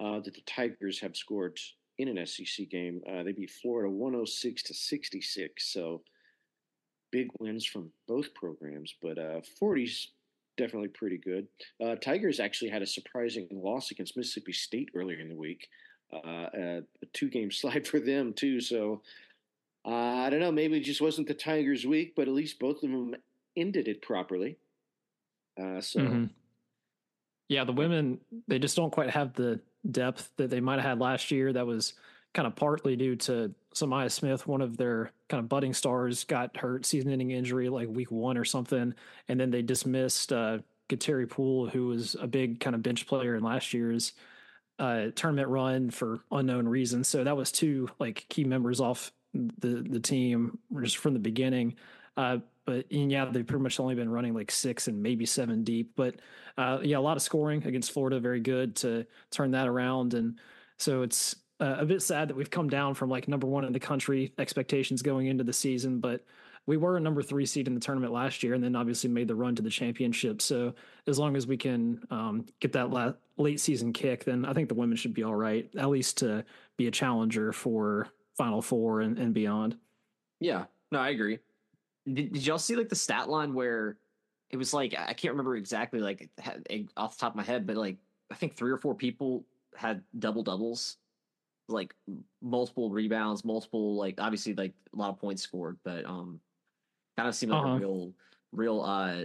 uh, 0.00 0.20
that 0.20 0.34
the 0.34 0.42
Tigers 0.46 1.00
have 1.00 1.16
scored 1.16 1.58
in 1.98 2.08
an 2.08 2.26
SEC 2.26 2.68
game. 2.68 3.00
Uh, 3.08 3.22
they 3.22 3.32
beat 3.32 3.50
Florida 3.50 3.90
106 3.90 4.62
to 4.64 4.74
66. 4.74 5.72
So 5.72 6.02
big 7.10 7.28
wins 7.38 7.66
from 7.66 7.90
both 8.08 8.34
programs, 8.34 8.94
but 9.02 9.18
40's 9.18 10.08
uh, 10.08 10.10
definitely 10.56 10.88
pretty 10.88 11.18
good. 11.18 11.46
Uh, 11.82 11.94
Tigers 11.96 12.40
actually 12.40 12.70
had 12.70 12.82
a 12.82 12.86
surprising 12.86 13.48
loss 13.52 13.90
against 13.90 14.16
Mississippi 14.16 14.52
State 14.52 14.90
earlier 14.94 15.18
in 15.18 15.28
the 15.28 15.36
week. 15.36 15.68
Uh, 16.12 16.48
a, 16.54 16.82
a 17.02 17.06
two 17.12 17.28
game 17.28 17.50
slide 17.52 17.86
for 17.86 18.00
them 18.00 18.32
too. 18.32 18.60
So 18.60 19.02
I 19.84 20.30
don't 20.30 20.40
know. 20.40 20.52
Maybe 20.52 20.78
it 20.78 20.84
just 20.84 21.00
wasn't 21.00 21.26
the 21.26 21.34
Tigers' 21.34 21.86
week, 21.86 22.14
but 22.14 22.28
at 22.28 22.34
least 22.34 22.60
both 22.60 22.82
of 22.82 22.90
them 22.90 23.14
ended 23.56 23.88
it 23.88 24.02
properly. 24.02 24.58
Uh, 25.60 25.80
so, 25.80 26.00
mm-hmm. 26.00 26.24
yeah, 27.48 27.64
the 27.64 27.72
women 27.72 28.18
they 28.48 28.58
just 28.58 28.76
don't 28.76 28.92
quite 28.92 29.10
have 29.10 29.34
the 29.34 29.60
depth 29.90 30.30
that 30.36 30.50
they 30.50 30.60
might 30.60 30.80
have 30.80 30.84
had 30.84 31.00
last 31.00 31.30
year. 31.30 31.52
That 31.52 31.66
was 31.66 31.94
kind 32.34 32.46
of 32.46 32.56
partly 32.56 32.96
due 32.96 33.16
to 33.16 33.54
Sa'Myah 33.74 34.10
Smith, 34.10 34.46
one 34.46 34.62
of 34.62 34.76
their 34.76 35.10
kind 35.28 35.42
of 35.42 35.48
budding 35.48 35.74
stars, 35.74 36.24
got 36.24 36.56
hurt, 36.56 36.86
season-ending 36.86 37.30
injury 37.30 37.68
like 37.68 37.88
week 37.88 38.10
one 38.10 38.38
or 38.38 38.44
something, 38.44 38.94
and 39.28 39.40
then 39.40 39.50
they 39.50 39.62
dismissed 39.62 40.32
uh, 40.32 40.58
Kateri 40.88 41.28
Poole, 41.28 41.68
who 41.68 41.86
was 41.86 42.16
a 42.20 42.26
big 42.26 42.60
kind 42.60 42.74
of 42.74 42.82
bench 42.82 43.06
player 43.06 43.34
in 43.34 43.42
last 43.42 43.74
year's 43.74 44.12
uh, 44.78 45.06
tournament 45.14 45.48
run 45.48 45.90
for 45.90 46.20
unknown 46.30 46.66
reasons. 46.66 47.08
So 47.08 47.24
that 47.24 47.36
was 47.36 47.52
two 47.52 47.88
like 47.98 48.26
key 48.28 48.44
members 48.44 48.80
off 48.80 49.12
the 49.34 49.84
the 49.88 50.00
team 50.00 50.58
just 50.82 50.98
from 50.98 51.12
the 51.14 51.18
beginning. 51.18 51.76
Uh, 52.16 52.38
but 52.64 52.90
yeah, 52.90 53.24
they've 53.26 53.46
pretty 53.46 53.62
much 53.62 53.80
only 53.80 53.94
been 53.94 54.10
running 54.10 54.34
like 54.34 54.50
six 54.50 54.88
and 54.88 55.02
maybe 55.02 55.26
seven 55.26 55.64
deep. 55.64 55.92
But 55.96 56.16
uh, 56.56 56.78
yeah, 56.82 56.98
a 56.98 57.00
lot 57.00 57.16
of 57.16 57.22
scoring 57.22 57.66
against 57.66 57.92
Florida, 57.92 58.20
very 58.20 58.40
good 58.40 58.76
to 58.76 59.06
turn 59.30 59.50
that 59.52 59.68
around. 59.68 60.14
And 60.14 60.38
so 60.78 61.02
it's 61.02 61.36
uh, 61.60 61.76
a 61.78 61.86
bit 61.86 62.02
sad 62.02 62.28
that 62.28 62.36
we've 62.36 62.50
come 62.50 62.68
down 62.68 62.94
from 62.94 63.10
like 63.10 63.28
number 63.28 63.46
one 63.46 63.64
in 63.64 63.72
the 63.72 63.80
country 63.80 64.32
expectations 64.38 65.02
going 65.02 65.26
into 65.26 65.44
the 65.44 65.52
season, 65.52 66.00
but 66.00 66.24
we 66.66 66.76
were 66.76 66.96
a 66.96 67.00
number 67.00 67.22
three 67.22 67.46
seed 67.46 67.66
in 67.66 67.74
the 67.74 67.80
tournament 67.80 68.12
last 68.12 68.42
year, 68.42 68.54
and 68.54 68.62
then 68.62 68.76
obviously 68.76 69.10
made 69.10 69.26
the 69.26 69.34
run 69.34 69.56
to 69.56 69.62
the 69.62 69.70
championship. 69.70 70.40
So 70.40 70.74
as 71.08 71.18
long 71.18 71.36
as 71.36 71.46
we 71.46 71.56
can 71.56 72.00
um, 72.10 72.46
get 72.60 72.72
that 72.74 72.90
la- 72.90 73.14
late 73.36 73.58
season 73.58 73.92
kick, 73.92 74.24
then 74.24 74.44
I 74.44 74.52
think 74.52 74.68
the 74.68 74.76
women 74.76 74.96
should 74.96 75.14
be 75.14 75.24
all 75.24 75.34
right, 75.34 75.68
at 75.76 75.88
least 75.88 76.18
to 76.18 76.44
be 76.76 76.86
a 76.86 76.90
challenger 76.92 77.52
for 77.52 78.08
Final 78.36 78.62
Four 78.62 79.00
and, 79.00 79.18
and 79.18 79.34
beyond. 79.34 79.76
Yeah, 80.38 80.64
no, 80.92 81.00
I 81.00 81.10
agree. 81.10 81.38
Did, 82.06 82.32
did 82.32 82.46
y'all 82.46 82.58
see 82.58 82.76
like 82.76 82.88
the 82.88 82.96
stat 82.96 83.28
line 83.28 83.54
where 83.54 83.98
it 84.50 84.56
was 84.56 84.74
like 84.74 84.94
I 84.98 85.12
can't 85.12 85.32
remember 85.32 85.56
exactly 85.56 86.00
like 86.00 86.28
off 86.96 87.16
the 87.16 87.20
top 87.20 87.32
of 87.32 87.36
my 87.36 87.42
head, 87.42 87.66
but 87.66 87.76
like 87.76 87.96
I 88.30 88.34
think 88.34 88.56
three 88.56 88.70
or 88.70 88.78
four 88.78 88.94
people 88.94 89.44
had 89.76 90.02
double 90.18 90.42
doubles, 90.42 90.96
like 91.68 91.94
multiple 92.40 92.90
rebounds, 92.90 93.44
multiple 93.44 93.96
like 93.96 94.16
obviously 94.18 94.54
like 94.54 94.74
a 94.92 94.96
lot 94.96 95.10
of 95.10 95.18
points 95.18 95.42
scored, 95.42 95.78
but 95.84 96.04
um, 96.04 96.40
kind 97.16 97.28
of 97.28 97.34
seemed 97.34 97.52
like 97.52 97.64
uh-huh. 97.64 97.74
a 97.74 97.78
real, 97.78 98.12
real, 98.52 98.80
uh, 98.80 99.24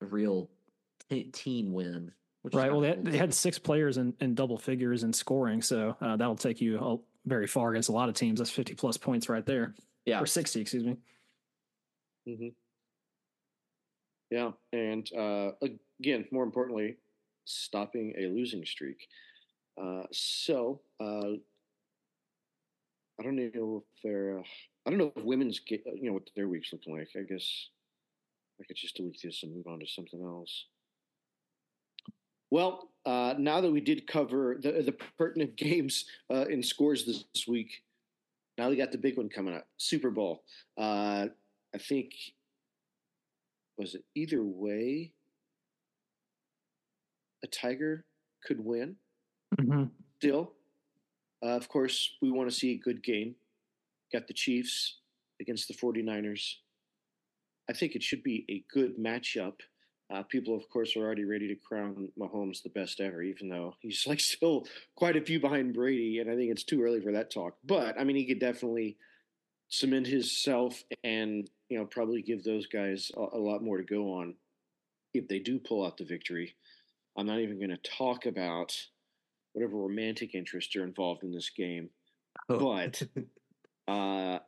real 0.00 0.50
t- 1.10 1.24
team 1.24 1.72
win. 1.72 2.12
Right. 2.52 2.70
Well, 2.70 2.80
they 2.80 2.88
had, 2.88 3.04
they 3.04 3.18
had, 3.18 3.34
six 3.34 3.58
players 3.58 3.96
in, 3.96 4.14
in 4.20 4.36
double 4.36 4.56
figures 4.56 5.02
in 5.02 5.12
scoring, 5.12 5.60
so 5.62 5.96
uh, 6.00 6.16
that'll 6.16 6.36
take 6.36 6.60
you 6.60 7.02
very 7.24 7.48
far 7.48 7.70
against 7.72 7.88
a 7.88 7.92
lot 7.92 8.08
of 8.08 8.14
teams. 8.14 8.38
That's 8.38 8.50
fifty 8.50 8.74
plus 8.74 8.96
points 8.96 9.28
right 9.28 9.44
there. 9.44 9.74
Yeah, 10.04 10.20
or 10.20 10.26
sixty, 10.26 10.60
excuse 10.60 10.84
me. 10.84 10.96
Mm-hmm. 12.28 12.48
Yeah, 14.30 14.50
and 14.72 15.08
uh, 15.16 15.52
again, 16.00 16.26
more 16.32 16.44
importantly, 16.44 16.96
stopping 17.44 18.14
a 18.18 18.26
losing 18.26 18.64
streak. 18.64 19.06
Uh, 19.80 20.02
so 20.10 20.80
uh, 21.00 21.36
I 23.18 23.22
don't 23.22 23.36
know 23.36 23.84
if 23.84 24.02
they're. 24.02 24.38
Uh, 24.38 24.42
I 24.86 24.90
don't 24.90 24.98
know 24.98 25.12
if 25.16 25.24
women's 25.24 25.58
get, 25.60 25.84
you 25.86 26.08
know 26.08 26.12
what 26.12 26.30
their 26.34 26.48
week's 26.48 26.72
looking 26.72 26.96
like. 26.96 27.08
I 27.16 27.22
guess 27.22 27.68
I 28.60 28.64
could 28.64 28.76
just 28.76 28.96
delete 28.96 29.20
this 29.22 29.42
and 29.42 29.54
move 29.54 29.66
on 29.66 29.80
to 29.80 29.86
something 29.86 30.22
else. 30.22 30.66
Well, 32.50 32.90
uh, 33.04 33.34
now 33.38 33.60
that 33.60 33.70
we 33.70 33.80
did 33.80 34.06
cover 34.06 34.58
the 34.60 34.82
the 34.82 34.96
pertinent 35.18 35.56
games 35.56 36.06
uh, 36.32 36.46
in 36.46 36.62
scores 36.62 37.04
this, 37.04 37.24
this, 37.34 37.46
week, 37.46 37.82
now 38.58 38.70
we 38.70 38.76
got 38.76 38.92
the 38.92 38.98
big 38.98 39.16
one 39.16 39.28
coming 39.28 39.54
up, 39.54 39.66
Super 39.76 40.10
Bowl. 40.10 40.42
I 41.76 41.78
think 41.78 42.14
was 43.76 43.94
it 43.94 44.04
either 44.14 44.42
way 44.42 45.12
a 47.44 47.46
tiger 47.46 48.06
could 48.42 48.64
win. 48.64 48.96
Mm-hmm. 49.60 49.84
still 50.18 50.52
uh, 51.44 51.50
of 51.50 51.68
course 51.68 52.16
we 52.22 52.30
want 52.30 52.48
to 52.48 52.54
see 52.54 52.72
a 52.72 52.78
good 52.78 53.02
game. 53.02 53.34
Got 54.10 54.26
the 54.26 54.32
chiefs 54.32 54.96
against 55.40 55.68
the 55.68 55.74
49ers 55.74 56.54
i 57.68 57.72
think 57.74 57.94
it 57.94 58.02
should 58.02 58.22
be 58.22 58.46
a 58.48 58.64
good 58.72 58.96
matchup. 58.98 59.56
Uh, 60.08 60.22
people 60.22 60.56
of 60.56 60.66
course 60.70 60.96
are 60.96 61.00
already 61.00 61.24
ready 61.24 61.48
to 61.48 61.56
crown 61.56 62.08
mahomes 62.18 62.62
the 62.62 62.70
best 62.70 63.00
ever 63.00 63.22
even 63.22 63.48
though 63.50 63.74
he's 63.80 64.06
like 64.06 64.20
still 64.20 64.64
quite 64.94 65.16
a 65.16 65.20
few 65.20 65.38
behind 65.38 65.74
brady 65.74 66.20
and 66.20 66.30
i 66.30 66.34
think 66.36 66.50
it's 66.50 66.64
too 66.64 66.82
early 66.82 67.00
for 67.00 67.12
that 67.12 67.30
talk. 67.30 67.56
But 67.64 68.00
i 68.00 68.04
mean 68.04 68.16
he 68.16 68.24
could 68.24 68.40
definitely 68.40 68.96
cement 69.68 70.06
himself 70.06 70.82
and 71.02 71.50
you 71.68 71.78
know 71.78 71.84
probably 71.84 72.22
give 72.22 72.44
those 72.44 72.66
guys 72.66 73.10
a, 73.16 73.36
a 73.36 73.38
lot 73.38 73.62
more 73.62 73.78
to 73.78 73.84
go 73.84 74.14
on 74.14 74.34
if 75.14 75.28
they 75.28 75.38
do 75.38 75.58
pull 75.58 75.84
out 75.84 75.96
the 75.96 76.04
victory. 76.04 76.54
I'm 77.16 77.26
not 77.26 77.40
even 77.40 77.58
going 77.58 77.70
to 77.70 77.90
talk 77.90 78.26
about 78.26 78.76
whatever 79.52 79.76
romantic 79.76 80.34
interests 80.34 80.76
are 80.76 80.84
involved 80.84 81.22
in 81.22 81.32
this 81.32 81.50
game, 81.50 81.88
oh. 82.50 82.58
but 82.58 83.02
uh, 83.88 84.38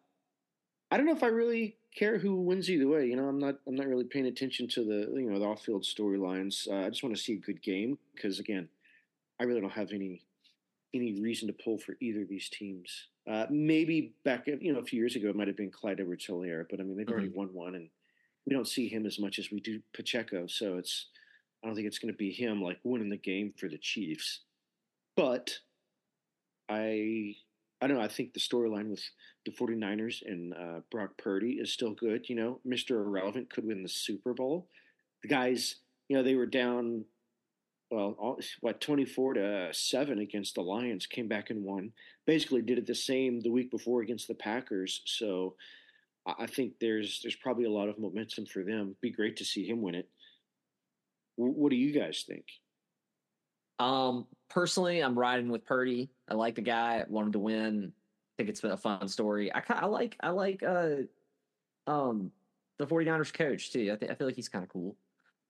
I 0.90 0.96
don't 0.96 1.06
know 1.06 1.16
if 1.16 1.22
I 1.22 1.28
really 1.28 1.76
care 1.96 2.18
who 2.18 2.42
wins 2.42 2.70
either 2.70 2.86
way. 2.86 3.06
You 3.06 3.16
know, 3.16 3.26
I'm 3.26 3.38
not 3.38 3.56
I'm 3.66 3.74
not 3.74 3.86
really 3.86 4.04
paying 4.04 4.26
attention 4.26 4.68
to 4.68 4.84
the 4.84 5.20
you 5.20 5.30
know 5.30 5.38
the 5.38 5.46
off 5.46 5.64
field 5.64 5.84
storylines. 5.84 6.68
Uh, 6.68 6.86
I 6.86 6.90
just 6.90 7.02
want 7.02 7.16
to 7.16 7.22
see 7.22 7.34
a 7.34 7.40
good 7.40 7.62
game 7.62 7.98
because 8.14 8.38
again, 8.38 8.68
I 9.40 9.44
really 9.44 9.60
don't 9.60 9.70
have 9.70 9.92
any 9.92 10.22
any 10.94 11.20
reason 11.20 11.48
to 11.48 11.54
pull 11.64 11.78
for 11.78 11.96
either 12.00 12.22
of 12.22 12.28
these 12.28 12.48
teams. 12.48 13.08
Uh, 13.30 13.46
maybe 13.50 14.14
back, 14.24 14.46
you 14.46 14.72
know, 14.72 14.78
a 14.78 14.84
few 14.84 14.98
years 14.98 15.16
ago, 15.16 15.28
it 15.28 15.36
might 15.36 15.48
have 15.48 15.56
been 15.56 15.70
Clyde 15.70 16.00
Edwards-Helaire, 16.00 16.64
but 16.70 16.80
I 16.80 16.82
mean, 16.82 16.96
they've 16.96 17.06
mm-hmm. 17.06 17.12
already 17.12 17.28
won 17.28 17.52
one, 17.52 17.74
and 17.74 17.88
we 18.46 18.54
don't 18.54 18.68
see 18.68 18.88
him 18.88 19.04
as 19.04 19.18
much 19.18 19.38
as 19.38 19.50
we 19.50 19.60
do 19.60 19.80
Pacheco. 19.92 20.46
So 20.46 20.78
it's, 20.78 21.06
I 21.62 21.66
don't 21.66 21.76
think 21.76 21.86
it's 21.86 21.98
going 21.98 22.12
to 22.12 22.18
be 22.18 22.32
him 22.32 22.62
like 22.62 22.78
winning 22.84 23.10
the 23.10 23.16
game 23.16 23.52
for 23.58 23.68
the 23.68 23.78
Chiefs. 23.78 24.40
But 25.16 25.58
I, 26.70 27.34
I 27.82 27.86
don't 27.86 27.98
know. 27.98 28.02
I 28.02 28.08
think 28.08 28.32
the 28.32 28.40
storyline 28.40 28.88
with 28.88 29.02
the 29.44 29.52
49ers 29.52 30.22
and 30.24 30.54
uh, 30.54 30.80
Brock 30.90 31.10
Purdy 31.18 31.58
is 31.60 31.72
still 31.72 31.92
good. 31.92 32.28
You 32.28 32.36
know, 32.36 32.60
Mr. 32.66 32.92
Irrelevant 32.92 33.50
could 33.50 33.66
win 33.66 33.82
the 33.82 33.88
Super 33.88 34.32
Bowl. 34.32 34.68
The 35.22 35.28
guys, 35.28 35.76
you 36.08 36.16
know, 36.16 36.22
they 36.22 36.34
were 36.34 36.46
down 36.46 37.04
well, 37.90 38.38
what 38.60 38.80
twenty 38.80 39.04
four 39.04 39.34
to 39.34 39.68
seven 39.72 40.18
against 40.18 40.54
the 40.54 40.62
Lions, 40.62 41.06
came 41.06 41.28
back 41.28 41.50
and 41.50 41.64
won. 41.64 41.92
Basically, 42.26 42.62
did 42.62 42.78
it 42.78 42.86
the 42.86 42.94
same 42.94 43.40
the 43.40 43.50
week 43.50 43.70
before 43.70 44.02
against 44.02 44.28
the 44.28 44.34
Packers. 44.34 45.02
So, 45.06 45.56
I 46.26 46.46
think 46.46 46.74
there's 46.80 47.20
there's 47.22 47.36
probably 47.36 47.64
a 47.64 47.70
lot 47.70 47.88
of 47.88 47.98
momentum 47.98 48.46
for 48.46 48.62
them. 48.62 48.96
Be 49.00 49.10
great 49.10 49.36
to 49.38 49.44
see 49.44 49.66
him 49.66 49.80
win 49.80 49.94
it. 49.94 50.08
What 51.36 51.70
do 51.70 51.76
you 51.76 51.98
guys 51.98 52.24
think? 52.26 52.44
Um, 53.78 54.26
personally, 54.48 55.00
I'm 55.00 55.18
riding 55.18 55.50
with 55.50 55.64
Purdy. 55.64 56.10
I 56.28 56.34
like 56.34 56.56
the 56.56 56.62
guy. 56.62 56.98
I 56.98 57.04
want 57.08 57.26
him 57.26 57.32
to 57.32 57.38
win. 57.38 57.92
I 57.94 58.32
think 58.36 58.50
it's 58.50 58.60
been 58.60 58.72
a 58.72 58.76
fun 58.76 59.08
story. 59.08 59.52
I 59.54 59.62
I 59.68 59.86
like 59.86 60.16
I 60.20 60.30
like 60.30 60.62
uh 60.62 60.96
um 61.86 62.32
the 62.78 62.86
49ers 62.86 63.32
coach 63.32 63.72
too. 63.72 63.90
I 63.92 63.96
think 63.96 64.10
I 64.12 64.14
feel 64.14 64.26
like 64.26 64.36
he's 64.36 64.48
kind 64.48 64.64
of 64.64 64.70
cool. 64.70 64.96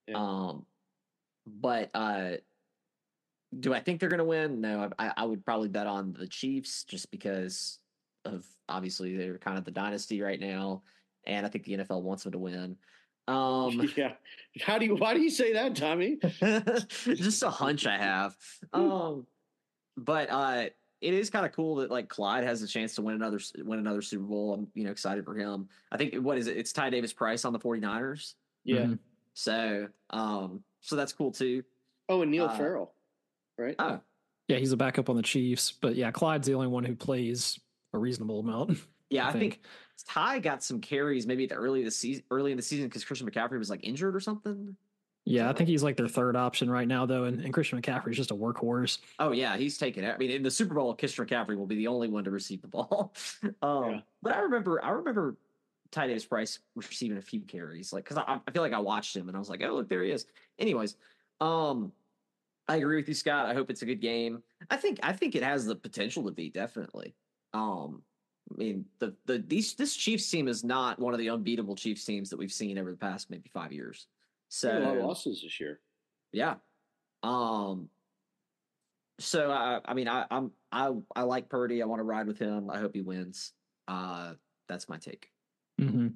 Yeah. 0.07 0.15
Um 0.17 0.65
but 1.59 1.89
uh, 1.93 2.31
do 3.57 3.73
I 3.73 3.79
think 3.79 3.99
they're 3.99 4.09
going 4.09 4.19
to 4.19 4.25
win? 4.25 4.61
No, 4.61 4.89
I, 4.99 5.11
I 5.17 5.25
would 5.25 5.45
probably 5.45 5.69
bet 5.69 5.87
on 5.87 6.13
the 6.13 6.27
Chiefs 6.27 6.83
just 6.83 7.09
because 7.11 7.79
of 8.25 8.45
obviously 8.67 9.17
they're 9.17 9.37
kind 9.37 9.57
of 9.57 9.65
the 9.65 9.71
dynasty 9.71 10.21
right 10.21 10.39
now, 10.39 10.83
and 11.25 11.45
I 11.45 11.49
think 11.49 11.65
the 11.65 11.77
NFL 11.77 12.01
wants 12.01 12.23
them 12.23 12.33
to 12.33 12.39
win. 12.39 12.77
Um, 13.27 13.89
yeah. 13.95 14.13
How 14.61 14.77
do 14.77 14.85
you? 14.85 14.95
Why 14.95 15.13
do 15.13 15.21
you 15.21 15.29
say 15.29 15.53
that, 15.53 15.75
Tommy? 15.75 16.17
just 17.05 17.43
a 17.43 17.49
hunch 17.49 17.87
I 17.87 17.97
have. 17.97 18.35
Um, 18.73 19.25
but 19.97 20.29
uh, 20.29 20.65
it 21.01 21.13
is 21.13 21.29
kind 21.29 21.45
of 21.45 21.51
cool 21.53 21.75
that 21.75 21.91
like 21.91 22.09
Clyde 22.09 22.43
has 22.43 22.61
a 22.61 22.67
chance 22.67 22.95
to 22.95 23.01
win 23.01 23.15
another 23.15 23.39
win 23.57 23.79
another 23.79 24.01
Super 24.01 24.23
Bowl. 24.23 24.53
I'm 24.53 24.67
you 24.73 24.83
know 24.83 24.91
excited 24.91 25.25
for 25.25 25.35
him. 25.35 25.69
I 25.91 25.97
think 25.97 26.15
what 26.15 26.37
is 26.37 26.47
it? 26.47 26.57
It's 26.57 26.73
Ty 26.73 26.89
Davis 26.89 27.13
Price 27.13 27.45
on 27.45 27.53
the 27.53 27.59
49ers. 27.59 28.33
Yeah. 28.63 28.77
Mm-hmm. 28.79 28.93
So 29.33 29.87
um 30.09 30.63
so 30.81 30.95
that's 30.95 31.13
cool 31.13 31.31
too. 31.31 31.63
Oh, 32.07 32.21
and 32.21 32.31
Neil 32.31 32.45
uh, 32.45 32.57
Farrell, 32.57 32.93
right? 33.57 33.75
Oh, 33.79 33.99
yeah, 34.47 34.57
he's 34.57 34.71
a 34.71 34.77
backup 34.77 35.09
on 35.09 35.15
the 35.15 35.21
Chiefs, 35.21 35.71
but 35.71 35.95
yeah, 35.95 36.11
Clyde's 36.11 36.47
the 36.47 36.55
only 36.55 36.67
one 36.67 36.83
who 36.83 36.95
plays 36.95 37.59
a 37.93 37.97
reasonable 37.97 38.39
amount. 38.39 38.77
Yeah, 39.11 39.25
I, 39.25 39.29
I 39.29 39.31
think. 39.31 39.53
think. 39.53 39.65
Ty 40.07 40.37
got 40.37 40.63
some 40.63 40.81
carries 40.81 41.25
maybe 41.25 41.47
the 41.47 41.55
early 41.55 41.83
the 41.83 41.89
season, 41.89 42.23
early 42.29 42.51
in 42.51 42.57
the 42.57 42.61
season 42.61 42.85
because 42.85 43.03
Christian 43.03 43.27
McCaffrey 43.27 43.57
was 43.57 43.67
like 43.67 43.83
injured 43.83 44.15
or 44.15 44.19
something. 44.19 44.75
Yeah, 45.25 45.49
I 45.49 45.53
think 45.53 45.69
he's 45.69 45.83
like 45.83 45.97
their 45.97 46.07
third 46.07 46.35
option 46.35 46.69
right 46.69 46.87
now, 46.87 47.05
though, 47.05 47.25
and, 47.25 47.39
and 47.41 47.53
Christian 47.53 47.81
McCaffrey 47.81 48.11
is 48.11 48.17
just 48.17 48.31
a 48.31 48.35
workhorse. 48.35 48.99
Oh 49.19 49.31
yeah, 49.31 49.57
he's 49.57 49.77
taking 49.77 50.03
it. 50.03 50.13
I 50.13 50.17
mean, 50.17 50.31
in 50.31 50.43
the 50.43 50.51
Super 50.51 50.75
Bowl, 50.75 50.95
Christian 50.95 51.25
McCaffrey 51.25 51.57
will 51.57 51.65
be 51.65 51.75
the 51.75 51.87
only 51.87 52.07
one 52.07 52.23
to 52.23 52.31
receive 52.31 52.61
the 52.61 52.67
ball. 52.67 53.13
um, 53.61 53.91
yeah. 53.91 53.99
But 54.21 54.35
I 54.35 54.39
remember, 54.39 54.83
I 54.83 54.89
remember 54.91 55.35
Ty 55.91 56.07
Davis 56.07 56.25
Price 56.25 56.59
receiving 56.75 57.17
a 57.17 57.21
few 57.21 57.41
carries, 57.41 57.91
like 57.91 58.03
because 58.03 58.17
I, 58.17 58.39
I 58.47 58.51
feel 58.51 58.61
like 58.61 58.73
I 58.73 58.79
watched 58.79 59.15
him 59.15 59.27
and 59.27 59.35
I 59.35 59.39
was 59.39 59.49
like, 59.49 59.61
oh 59.63 59.73
look, 59.73 59.89
there 59.89 60.03
he 60.03 60.11
is. 60.11 60.25
Anyways, 60.59 60.95
um, 61.41 61.91
I 62.67 62.77
agree 62.77 62.97
with 62.97 63.07
you, 63.07 63.15
Scott. 63.15 63.47
I 63.47 63.53
hope 63.55 63.71
it's 63.71 63.81
a 63.81 63.85
good 63.85 64.01
game. 64.01 64.43
I 64.69 64.77
think 64.77 64.99
I 65.01 65.13
think 65.13 65.35
it 65.35 65.43
has 65.43 65.65
the 65.65 65.75
potential 65.75 66.23
to 66.25 66.31
be 66.31 66.49
definitely. 66.49 67.15
Um, 67.53 68.03
I 68.51 68.57
mean, 68.57 68.85
the 68.99 69.15
the 69.25 69.39
these 69.39 69.73
this 69.73 69.95
Chiefs 69.95 70.29
team 70.29 70.47
is 70.47 70.63
not 70.63 70.99
one 70.99 71.13
of 71.13 71.19
the 71.19 71.29
unbeatable 71.29 71.75
Chiefs 71.75 72.05
teams 72.05 72.29
that 72.29 72.37
we've 72.37 72.51
seen 72.51 72.77
over 72.77 72.91
the 72.91 72.97
past 72.97 73.31
maybe 73.31 73.49
five 73.51 73.73
years. 73.73 74.07
So 74.49 74.77
a 74.77 74.79
lot 74.79 74.97
of 74.97 75.03
losses 75.03 75.41
this 75.41 75.59
year. 75.59 75.79
Yeah. 76.31 76.55
Um. 77.23 77.89
So 79.19 79.51
I 79.51 79.79
I 79.83 79.93
mean 79.95 80.07
I 80.07 80.25
I'm 80.29 80.51
I 80.71 80.91
I 81.15 81.23
like 81.23 81.49
Purdy. 81.49 81.81
I 81.81 81.85
want 81.85 81.99
to 81.99 82.03
ride 82.03 82.27
with 82.27 82.37
him. 82.37 82.69
I 82.69 82.77
hope 82.77 82.93
he 82.93 83.01
wins. 83.01 83.53
Uh, 83.87 84.33
that's 84.67 84.87
my 84.87 84.97
take. 84.97 85.29
Mm-hmm. 85.79 86.07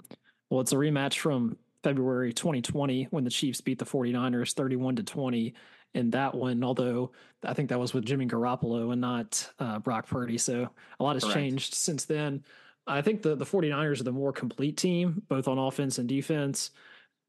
Well, 0.49 0.61
it's 0.61 0.71
a 0.71 0.77
rematch 0.77 1.17
from 1.17 1.57
February 1.83 2.33
2020 2.33 3.07
when 3.11 3.23
the 3.23 3.29
Chiefs 3.29 3.61
beat 3.61 3.79
the 3.79 3.85
49ers 3.85 4.53
31 4.53 4.97
to 4.97 5.03
20 5.03 5.53
in 5.93 6.09
that 6.11 6.33
one, 6.33 6.63
although 6.63 7.11
I 7.43 7.53
think 7.53 7.69
that 7.69 7.79
was 7.79 7.93
with 7.93 8.05
Jimmy 8.05 8.25
Garoppolo 8.25 8.91
and 8.91 9.01
not 9.01 9.49
uh, 9.59 9.79
Brock 9.79 10.07
Purdy. 10.07 10.37
So 10.37 10.69
a 10.99 11.03
lot 11.03 11.15
has 11.15 11.23
Correct. 11.23 11.37
changed 11.37 11.73
since 11.73 12.05
then. 12.05 12.43
I 12.87 13.01
think 13.01 13.21
the, 13.21 13.35
the 13.35 13.45
49ers 13.45 14.01
are 14.01 14.03
the 14.03 14.11
more 14.11 14.33
complete 14.33 14.77
team, 14.77 15.21
both 15.27 15.47
on 15.47 15.57
offense 15.57 15.99
and 15.99 16.09
defense, 16.09 16.71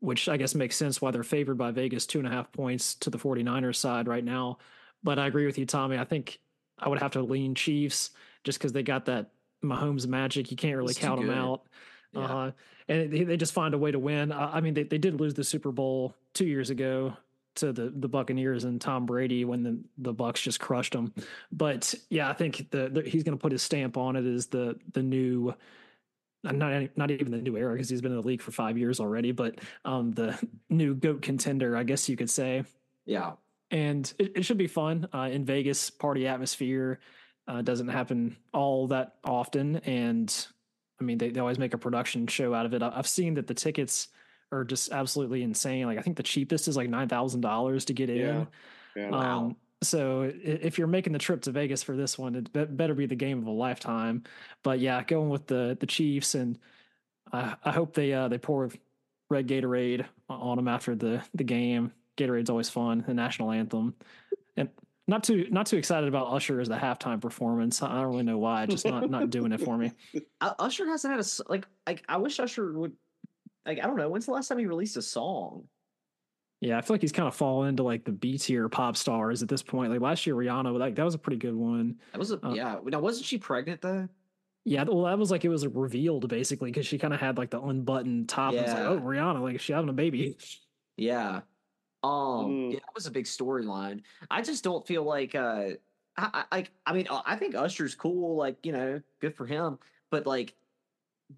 which 0.01 0.29
I 0.29 0.37
guess 0.37 0.55
makes 0.55 0.77
sense 0.77 1.01
why 1.01 1.11
they're 1.11 1.23
favored 1.23 1.59
by 1.59 1.71
Vegas 1.71 2.07
two 2.07 2.19
and 2.19 2.27
a 2.27 2.31
half 2.31 2.51
points 2.53 2.95
to 2.97 3.11
the 3.11 3.19
49ers 3.19 3.77
side 3.77 4.09
right 4.09 4.25
now. 4.25 4.59
But 5.03 5.19
I 5.19 5.27
agree 5.27 5.47
with 5.47 5.59
you, 5.59 5.67
Tommy. 5.67 5.99
I 5.99 6.05
think 6.05 6.41
I 6.79 6.89
would 6.89 7.01
have 7.01 7.13
to 7.13 7.23
lean 7.23 7.55
Chiefs 7.55 8.11
just 8.43 8.59
because 8.59 8.73
they 8.73 8.83
got 8.83 9.05
that 9.05 9.31
Mahomes 9.63 10.07
magic. 10.07 10.51
You 10.51 10.57
can't 10.57 10.77
really 10.77 10.91
it's 10.91 10.99
count 10.99 11.21
them 11.21 11.31
out. 11.31 11.63
Yeah. 12.15 12.23
Uh, 12.23 12.51
and 12.89 13.13
they, 13.13 13.25
they 13.25 13.37
just 13.37 13.53
find 13.53 13.75
a 13.75 13.79
way 13.79 13.91
to 13.91 13.99
win. 13.99 14.31
I 14.33 14.61
mean, 14.61 14.75
they, 14.75 14.83
they 14.83 14.99
did 14.99 15.21
lose 15.21 15.35
the 15.35 15.45
Super 15.45 15.73
Bowl 15.73 16.15
two 16.35 16.47
years 16.47 16.71
ago 16.71 17.17
to 17.57 17.73
the 17.73 17.93
the 17.95 18.09
Buccaneers 18.09 18.65
and 18.65 18.81
Tom 18.81 19.07
Brady 19.07 19.45
when 19.45 19.63
the 19.63 19.79
the 19.99 20.13
Bucks 20.13 20.41
just 20.41 20.61
crushed 20.61 20.93
them. 20.93 21.13
But 21.53 21.95
yeah, 22.11 22.29
I 22.29 22.33
think 22.33 22.71
the, 22.71 22.89
the 22.89 23.03
he's 23.03 23.23
going 23.23 23.37
to 23.37 23.41
put 23.41 23.53
his 23.53 23.63
stamp 23.63 23.97
on 23.97 24.17
it 24.17 24.25
as 24.25 24.47
the 24.47 24.77
the 24.93 25.03
new 25.03 25.55
not 26.43 26.97
not 26.97 27.11
even 27.11 27.31
the 27.31 27.39
new 27.39 27.57
era 27.57 27.73
because 27.73 27.89
he's 27.89 28.01
been 28.01 28.13
in 28.13 28.21
the 28.21 28.27
league 28.27 28.43
for 28.43 28.51
five 28.51 28.77
years 28.77 29.01
already, 29.01 29.33
but 29.33 29.59
um, 29.85 30.13
the 30.13 30.39
new 30.69 30.95
goat 30.95 31.23
contender, 31.23 31.77
I 31.77 31.85
guess 31.85 32.09
you 32.09 32.17
could 32.17 32.31
say. 32.31 32.65
Yeah, 33.07 33.33
and 33.71 34.13
it, 34.19 34.33
it 34.37 34.45
should 34.45 34.59
be 34.59 34.67
fun 34.67 35.09
uh, 35.15 35.29
in 35.33 35.45
Vegas. 35.45 35.91
Party 35.91 36.27
atmosphere 36.27 37.01
uh, 37.49 37.63
doesn't 37.63 37.89
happen 37.89 38.37
all 38.53 38.89
that 38.89 39.17
often, 39.25 39.77
and 39.77 40.47
I 41.01 41.05
mean 41.05 41.19
they, 41.19 41.31
they 41.31 41.41
always 41.41 41.59
make 41.59 41.75
a 41.75 41.79
production 41.79 42.27
show 42.27 42.55
out 42.55 42.67
of 42.67 42.75
it. 42.75 42.83
I've 42.83 43.09
seen 43.09 43.35
that 43.35 43.47
the 43.47 43.55
tickets 43.55 44.09
are 44.53 44.65
just 44.65 44.93
absolutely 44.93 45.43
insane. 45.43 45.87
Like 45.87 45.99
I 45.99 46.03
think 46.03 46.17
the 46.17 46.23
cheapest 46.23 46.69
is 46.69 46.77
like 46.77 46.89
nine 46.89 47.09
thousand 47.09 47.41
dollars 47.41 47.85
to 47.87 47.93
get 47.93 48.11
in. 48.11 48.17
Yeah. 48.19 48.45
Yeah. 48.97 49.11
Wow. 49.11 49.39
Um, 49.39 49.57
so 49.83 50.33
if 50.43 50.79
you're 50.79 50.87
making 50.87 51.13
the 51.13 51.19
trip 51.19 51.43
to 51.43 51.53
Vegas 51.53 51.83
for 51.83 51.97
this 51.97 52.19
one, 52.19 52.35
it 52.35 52.77
better 52.77 52.95
be 52.95 53.07
the 53.07 53.15
game 53.15 53.39
of 53.39 53.47
a 53.47 53.51
lifetime. 53.51 54.25
But 54.63 54.81
yeah, 54.81 55.03
going 55.03 55.29
with 55.29 55.47
the 55.47 55.77
the 55.79 55.87
Chiefs, 55.87 56.35
and 56.35 56.59
I, 57.33 57.57
I 57.63 57.71
hope 57.71 57.95
they 57.95 58.13
uh, 58.13 58.29
they 58.29 58.39
pour 58.39 58.71
red 59.31 59.47
Gatorade 59.47 60.07
on 60.29 60.57
them 60.57 60.69
after 60.69 60.95
the 60.95 61.23
the 61.35 61.45
game. 61.45 61.93
Gatorade's 62.17 62.51
always 62.51 62.71
fun. 62.71 63.05
The 63.07 63.15
national 63.15 63.51
anthem, 63.51 63.95
and 64.57 64.71
not 65.07 65.25
too 65.25 65.47
not 65.51 65.67
too 65.67 65.77
excited 65.77 66.09
about 66.09 66.33
Usher 66.33 66.61
as 66.61 66.69
the 66.69 66.77
halftime 66.77 67.21
performance. 67.21 67.83
I 67.83 68.01
don't 68.01 68.11
really 68.11 68.23
know 68.23 68.39
why, 68.39 68.67
just 68.67 68.87
not 68.87 69.11
not 69.11 69.31
doing 69.31 69.53
it 69.53 69.61
for 69.61 69.77
me. 69.77 69.93
Usher 70.41 70.87
hasn't 70.87 71.13
had 71.13 71.21
a 71.21 71.51
like 71.51 71.67
like 71.87 72.05
I 72.09 72.17
wish 72.17 72.41
Usher 72.41 72.73
would 72.73 72.93
like 73.67 73.79
I 73.79 73.87
don't 73.87 73.97
know 73.97 74.09
when's 74.09 74.27
the 74.27 74.33
last 74.33 74.49
time 74.49 74.59
he 74.59 74.67
released 74.67 74.97
a 74.97 75.03
song. 75.03 75.65
Yeah, 76.61 76.79
I 76.79 76.81
feel 76.81 76.95
like 76.95 77.03
he's 77.03 77.13
kind 77.13 77.29
of 77.29 77.35
fallen 77.35 77.69
into 77.69 77.83
like 77.83 78.05
the 78.05 78.13
B 78.13 78.39
tier 78.39 78.71
pop 78.71 78.97
stars 78.97 79.43
at 79.43 79.49
this 79.49 79.63
point. 79.63 79.93
Like 79.93 80.01
last 80.01 80.27
year, 80.27 80.35
Rihanna, 80.35 80.79
like 80.79 80.95
that 80.95 81.05
was 81.05 81.15
a 81.15 81.19
pretty 81.19 81.37
good 81.37 81.55
one. 81.55 81.97
That 82.13 82.19
was 82.19 82.31
a 82.31 82.45
uh, 82.45 82.55
yeah. 82.55 82.79
Now 82.85 83.01
wasn't 83.01 83.27
she 83.27 83.37
pregnant 83.37 83.83
though? 83.83 84.09
Yeah, 84.65 84.85
well, 84.85 85.03
that 85.03 85.19
was 85.19 85.31
like 85.31 85.45
it 85.45 85.51
was 85.51 85.67
revealed 85.67 86.27
basically 86.27 86.71
because 86.71 86.87
she 86.87 86.97
kind 86.97 87.13
of 87.13 87.21
had 87.21 87.37
like 87.37 87.51
the 87.51 87.61
unbuttoned 87.61 88.31
top. 88.31 88.55
Yeah. 88.55 88.61
And 88.61 88.67
was 88.67 88.75
like, 88.75 88.85
oh, 88.85 89.01
Rihanna, 89.01 89.43
like 89.43 89.61
she 89.61 89.75
having 89.75 89.91
a 89.91 89.93
baby. 89.93 90.39
Yeah, 90.97 91.43
um, 92.05 92.51
mm. 92.51 92.73
yeah, 92.73 92.81
that 92.81 92.95
was 92.95 93.07
a 93.07 93.11
big 93.11 93.25
storyline. 93.25 94.03
I 94.31 94.43
just 94.43 94.63
don't 94.63 94.87
feel 94.87 95.05
like 95.05 95.35
uh, 95.35 95.71
I, 96.19 96.45
I, 96.53 96.65
I 96.85 96.93
mean, 96.93 97.07
uh, 97.09 97.23
I 97.25 97.37
think 97.37 97.55
Usher's 97.55 97.95
cool. 97.95 98.37
Like 98.37 98.65
you 98.65 98.73
know, 98.73 99.01
good 99.21 99.35
for 99.35 99.47
him. 99.47 99.79
But 100.11 100.27
like, 100.27 100.55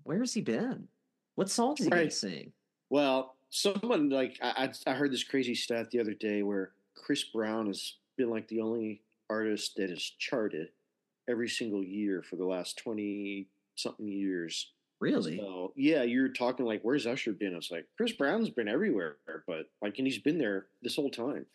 where 0.03 0.19
has 0.19 0.35
he 0.35 0.41
been? 0.41 0.89
What 1.37 1.51
songs 1.51 1.81
is 1.81 1.87
he 1.87 1.93
right. 1.93 2.13
sing? 2.13 2.53
Well, 2.91 3.37
someone 3.51 4.11
like 4.11 4.39
I, 4.43 4.71
I 4.87 4.95
heard 4.95 5.13
this 5.13 5.23
crazy 5.23 5.55
stat 5.55 5.91
the 5.91 6.01
other 6.01 6.15
day 6.15 6.43
where 6.43 6.73
Chris 6.97 7.23
Brown 7.23 7.67
has 7.67 7.95
been 8.17 8.31
like 8.31 8.49
the 8.49 8.61
only 8.61 9.03
artist 9.31 9.77
that 9.77 9.91
has 9.91 10.03
charted 10.03 10.69
every 11.29 11.49
single 11.49 11.83
year 11.83 12.23
for 12.23 12.35
the 12.35 12.45
last 12.45 12.77
twenty 12.77 13.47
something 13.77 14.09
years. 14.09 14.73
Really? 15.01 15.39
So 15.39 15.73
yeah, 15.77 16.03
you're 16.03 16.29
talking 16.29 16.65
like, 16.65 16.81
where's 16.83 17.07
Usher 17.07 17.33
been? 17.33 17.55
It's 17.55 17.71
like 17.71 17.87
Chris 17.97 18.13
Brown's 18.13 18.51
been 18.51 18.69
everywhere, 18.69 19.17
but 19.47 19.67
like, 19.83 19.99
and 19.99 20.07
he's 20.07 20.19
been 20.19 20.39
there 20.39 20.67
this 20.83 20.97
whole 20.97 21.11
time. 21.11 21.47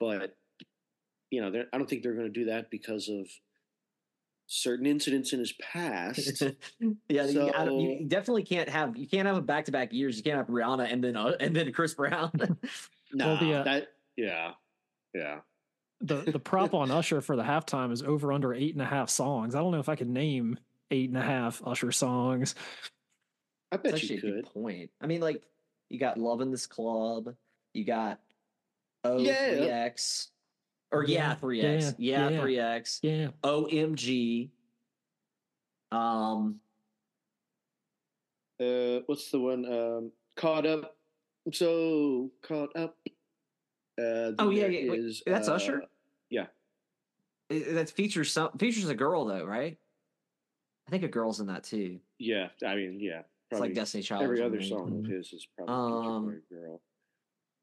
But 0.00 0.36
you 1.30 1.40
know, 1.40 1.64
I 1.72 1.76
don't 1.76 1.88
think 1.88 2.02
they're 2.02 2.14
going 2.14 2.26
to 2.26 2.32
do 2.32 2.46
that 2.46 2.70
because 2.70 3.08
of 3.08 3.26
certain 4.46 4.86
incidents 4.86 5.32
in 5.32 5.40
his 5.40 5.52
past. 5.54 6.42
yeah, 7.08 7.26
so, 7.26 7.52
you, 7.64 7.98
you, 8.00 8.06
definitely 8.06 8.44
can't 8.44 8.68
have 8.68 8.96
you 8.96 9.06
can't 9.06 9.26
have 9.26 9.36
a 9.36 9.42
back 9.42 9.66
to 9.66 9.72
back 9.72 9.92
years. 9.92 10.16
You 10.16 10.22
can't 10.22 10.36
have 10.36 10.46
Rihanna 10.46 10.90
and 10.90 11.02
then 11.02 11.16
uh, 11.16 11.36
and 11.40 11.54
then 11.54 11.72
Chris 11.72 11.94
Brown. 11.94 12.30
no, 13.12 13.26
well, 13.26 13.38
the, 13.38 13.54
uh, 13.54 13.64
that 13.64 13.88
yeah, 14.16 14.52
yeah. 15.14 15.40
The 16.00 16.16
the 16.16 16.38
prop 16.38 16.74
on 16.74 16.90
Usher 16.92 17.20
for 17.20 17.36
the 17.36 17.42
halftime 17.42 17.92
is 17.92 18.02
over 18.02 18.32
under 18.32 18.54
eight 18.54 18.74
and 18.74 18.82
a 18.82 18.86
half 18.86 19.10
songs. 19.10 19.54
I 19.54 19.58
don't 19.58 19.72
know 19.72 19.80
if 19.80 19.88
I 19.88 19.96
could 19.96 20.08
name 20.08 20.58
eight 20.90 21.08
and 21.08 21.18
a 21.18 21.22
half 21.22 21.62
Usher 21.64 21.92
songs. 21.92 22.54
I 23.72 23.76
bet 23.76 24.02
you 24.02 24.20
could. 24.20 24.46
point. 24.46 24.90
I 25.00 25.06
mean, 25.06 25.20
like 25.20 25.42
you 25.90 25.98
got 25.98 26.18
"Love 26.18 26.40
in 26.40 26.50
This 26.50 26.66
Club," 26.66 27.34
you 27.74 27.84
got 27.84 28.20
O 29.04 29.18
yeah. 29.18 29.50
3X, 29.50 30.28
or 30.92 31.04
yeah, 31.04 31.34
three 31.34 31.60
X, 31.62 31.94
yeah, 31.98 32.40
three 32.40 32.58
X, 32.58 33.00
yeah, 33.02 33.28
OMG. 33.42 34.50
Um, 35.92 36.60
uh, 38.60 39.00
what's 39.06 39.30
the 39.30 39.40
one? 39.40 39.64
Um, 39.64 40.12
caught 40.36 40.66
up. 40.66 40.96
I'm 41.46 41.52
so 41.52 42.30
caught 42.42 42.74
up. 42.76 42.96
Uh, 43.98 44.32
oh 44.38 44.50
yeah, 44.50 44.66
yeah. 44.66 44.92
Is, 44.92 45.22
Wait, 45.26 45.32
that's 45.32 45.48
uh, 45.48 45.54
Usher. 45.54 45.82
Yeah, 46.30 46.46
that 47.50 47.90
features 47.90 48.32
some 48.32 48.50
features 48.58 48.88
a 48.88 48.94
girl 48.94 49.24
though, 49.26 49.44
right? 49.44 49.78
I 50.86 50.90
think 50.90 51.02
a 51.02 51.08
girl's 51.08 51.40
in 51.40 51.46
that 51.48 51.64
too. 51.64 51.98
Yeah, 52.18 52.48
I 52.64 52.76
mean, 52.76 52.98
yeah, 53.00 53.22
it's 53.50 53.60
like 53.60 53.74
Destiny 53.74 54.02
Child. 54.02 54.22
Every 54.22 54.42
other 54.42 54.62
song 54.62 54.90
mm-hmm. 54.90 55.04
of 55.04 55.06
his 55.06 55.32
is 55.32 55.46
probably 55.56 55.74
um, 55.74 56.42
a 56.50 56.54
girl. 56.54 56.80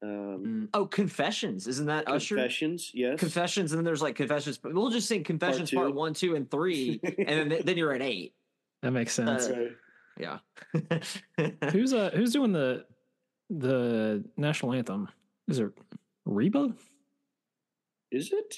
Um, 0.02 0.10
mm, 0.10 0.68
oh, 0.74 0.86
Confessions, 0.86 1.66
isn't 1.66 1.86
that 1.86 2.08
Usher? 2.08 2.36
Confessions, 2.36 2.90
yes. 2.92 3.18
Confessions, 3.18 3.72
and 3.72 3.78
then 3.78 3.84
there's 3.84 4.02
like 4.02 4.16
Confessions. 4.16 4.58
We'll 4.62 4.90
just 4.90 5.08
sing 5.08 5.24
Confessions 5.24 5.70
part, 5.70 5.86
part 5.86 5.94
one, 5.94 6.12
two, 6.12 6.34
and 6.36 6.50
three, 6.50 7.00
and 7.18 7.50
then 7.50 7.62
then 7.64 7.78
you're 7.78 7.92
at 7.92 8.02
eight. 8.02 8.34
That 8.82 8.90
makes 8.90 9.14
sense. 9.14 9.46
Uh, 9.46 9.70
yeah. 10.18 10.38
who's 11.72 11.92
uh 11.94 12.10
who's 12.14 12.32
doing 12.32 12.52
the 12.52 12.84
the 13.48 14.24
national 14.36 14.74
anthem? 14.74 15.08
Is 15.48 15.58
it 15.58 15.70
Reba? 16.26 16.74
Is 18.10 18.32
it? 18.32 18.56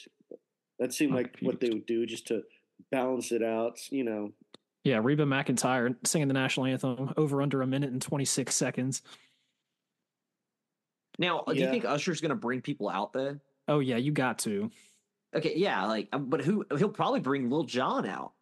That 0.78 0.92
seemed 0.92 1.14
like 1.14 1.36
what 1.40 1.60
they 1.60 1.70
would 1.70 1.86
do 1.86 2.06
just 2.06 2.26
to 2.28 2.42
balance 2.90 3.32
it 3.32 3.42
out. 3.42 3.78
You 3.90 4.04
know, 4.04 4.32
yeah, 4.86 5.00
Reba 5.02 5.24
McEntire 5.24 5.96
singing 6.04 6.28
the 6.28 6.34
national 6.34 6.66
anthem 6.66 7.12
over 7.16 7.42
under 7.42 7.60
a 7.62 7.66
minute 7.66 7.90
and 7.90 8.00
26 8.00 8.54
seconds. 8.54 9.02
Now, 11.18 11.42
yeah. 11.48 11.54
do 11.54 11.60
you 11.60 11.70
think 11.70 11.84
Usher's 11.84 12.20
going 12.20 12.30
to 12.30 12.36
bring 12.36 12.60
people 12.60 12.88
out 12.88 13.12
there? 13.12 13.40
Oh 13.66 13.80
yeah, 13.80 13.96
you 13.96 14.12
got 14.12 14.38
to. 14.40 14.70
Okay, 15.34 15.54
yeah, 15.56 15.84
like, 15.86 16.08
um, 16.12 16.26
but 16.30 16.40
who? 16.40 16.64
He'll 16.78 16.88
probably 16.88 17.18
bring 17.18 17.50
Lil 17.50 17.64
Jon 17.64 18.06
out. 18.06 18.32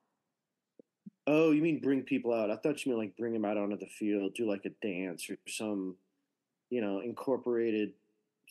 Oh, 1.26 1.52
you 1.52 1.62
mean 1.62 1.80
bring 1.80 2.02
people 2.02 2.34
out? 2.34 2.50
I 2.50 2.56
thought 2.56 2.84
you 2.84 2.92
meant 2.92 2.98
like 2.98 3.16
bring 3.16 3.34
him 3.34 3.46
out 3.46 3.56
onto 3.56 3.78
the 3.78 3.86
field, 3.86 4.34
do 4.34 4.46
like 4.46 4.66
a 4.66 4.86
dance 4.86 5.30
or 5.30 5.38
some, 5.48 5.96
you 6.68 6.82
know, 6.82 7.00
incorporated 7.00 7.92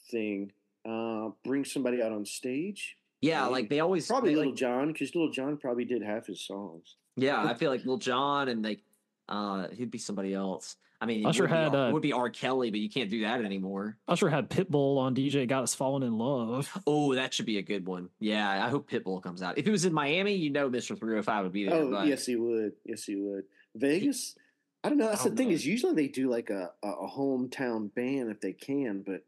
thing. 0.09 0.51
Uh, 0.83 1.29
bring 1.43 1.63
somebody 1.63 2.01
out 2.01 2.11
on 2.11 2.25
stage. 2.25 2.97
Yeah, 3.23 3.45
like 3.45 3.69
they 3.69 3.79
always 3.79 4.07
probably 4.07 4.31
they, 4.31 4.35
Little 4.35 4.51
like, 4.51 4.59
John 4.59 4.91
because 4.91 5.15
Lil 5.15 5.29
Jon 5.29 5.57
probably 5.57 5.85
did 5.85 6.03
half 6.03 6.27
his 6.27 6.41
songs. 6.45 6.97
Yeah, 7.15 7.43
I 7.43 7.53
feel 7.53 7.71
like 7.71 7.85
Lil 7.85 7.97
Jon 7.97 8.49
and 8.49 8.63
like 8.63 8.81
uh 9.29 9.67
he'd 9.69 9.91
be 9.91 9.97
somebody 9.97 10.33
else. 10.33 10.75
I 10.99 11.05
mean, 11.05 11.25
Usher 11.25 11.47
had 11.47 11.73
be, 11.73 11.77
uh, 11.77 11.91
would 11.91 12.01
be 12.01 12.13
R. 12.13 12.29
Kelly, 12.29 12.71
but 12.71 12.79
you 12.79 12.89
can't 12.89 13.09
do 13.09 13.21
that 13.21 13.43
anymore. 13.43 13.97
Usher 14.07 14.29
had 14.29 14.49
Pitbull 14.49 14.97
on 14.99 15.13
DJ 15.13 15.45
Got 15.45 15.63
Us 15.63 15.75
Falling 15.75 16.03
in 16.03 16.17
Love. 16.17 16.71
Oh, 16.87 17.13
that 17.15 17.33
should 17.33 17.45
be 17.45 17.57
a 17.57 17.61
good 17.61 17.85
one. 17.85 18.07
Yeah, 18.19 18.49
I 18.49 18.69
hope 18.69 18.89
Pitbull 18.89 19.21
comes 19.21 19.41
out. 19.41 19.57
If 19.57 19.67
it 19.67 19.71
was 19.71 19.83
in 19.83 19.93
Miami, 19.93 20.35
you 20.35 20.49
know, 20.49 20.69
Mister 20.69 20.95
Three 20.95 21.11
Hundred 21.11 21.23
Five 21.23 21.43
would 21.43 21.51
be 21.51 21.67
there. 21.67 21.75
Oh, 21.75 21.91
but... 21.91 22.07
yes, 22.07 22.25
he 22.25 22.37
would. 22.37 22.73
Yes, 22.85 23.03
he 23.03 23.15
would. 23.17 23.43
Vegas. 23.75 24.35
I 24.83 24.89
don't 24.89 24.97
know. 24.97 25.07
That's 25.07 25.23
the 25.23 25.31
thing 25.31 25.49
know. 25.49 25.53
is 25.53 25.65
usually 25.65 25.93
they 25.93 26.07
do 26.07 26.29
like 26.29 26.49
a, 26.49 26.71
a 26.83 27.07
hometown 27.07 27.93
band 27.93 28.31
if 28.31 28.39
they 28.39 28.53
can, 28.53 29.01
but 29.05 29.25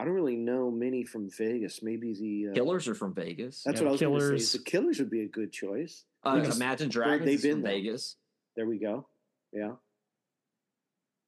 I 0.00 0.04
don't 0.04 0.14
really 0.14 0.36
know 0.36 0.70
many 0.70 1.04
from 1.04 1.28
Vegas. 1.28 1.82
Maybe 1.82 2.14
the 2.14 2.50
uh, 2.50 2.54
Killers 2.54 2.86
are 2.86 2.94
from 2.94 3.14
Vegas. 3.14 3.62
That's 3.64 3.80
yeah, 3.80 3.84
what 3.84 3.88
I 3.88 3.92
was 3.92 4.00
going 4.00 4.20
to 4.20 4.38
say. 4.38 4.58
The 4.58 4.64
Killers 4.64 4.98
would 5.00 5.10
be 5.10 5.22
a 5.22 5.28
good 5.28 5.52
choice. 5.52 6.04
Uh, 6.24 6.48
Imagine 6.54 6.88
Dragons 6.88 7.26
they've 7.26 7.42
been 7.42 7.62
from 7.62 7.70
Vegas. 7.70 8.16
There 8.56 8.66
we 8.66 8.78
go. 8.78 9.08
Yeah. 9.52 9.72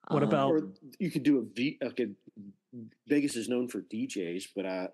What 0.09 0.23
about? 0.23 0.51
Or 0.51 0.69
you 0.99 1.11
could 1.11 1.23
do 1.23 1.39
a 1.39 1.43
V. 1.43 1.79
Okay, 1.83 2.09
Vegas 3.07 3.37
is 3.37 3.49
known 3.49 3.69
for 3.69 3.81
DJs, 3.81 4.49
but 4.55 4.67
I, 4.67 4.89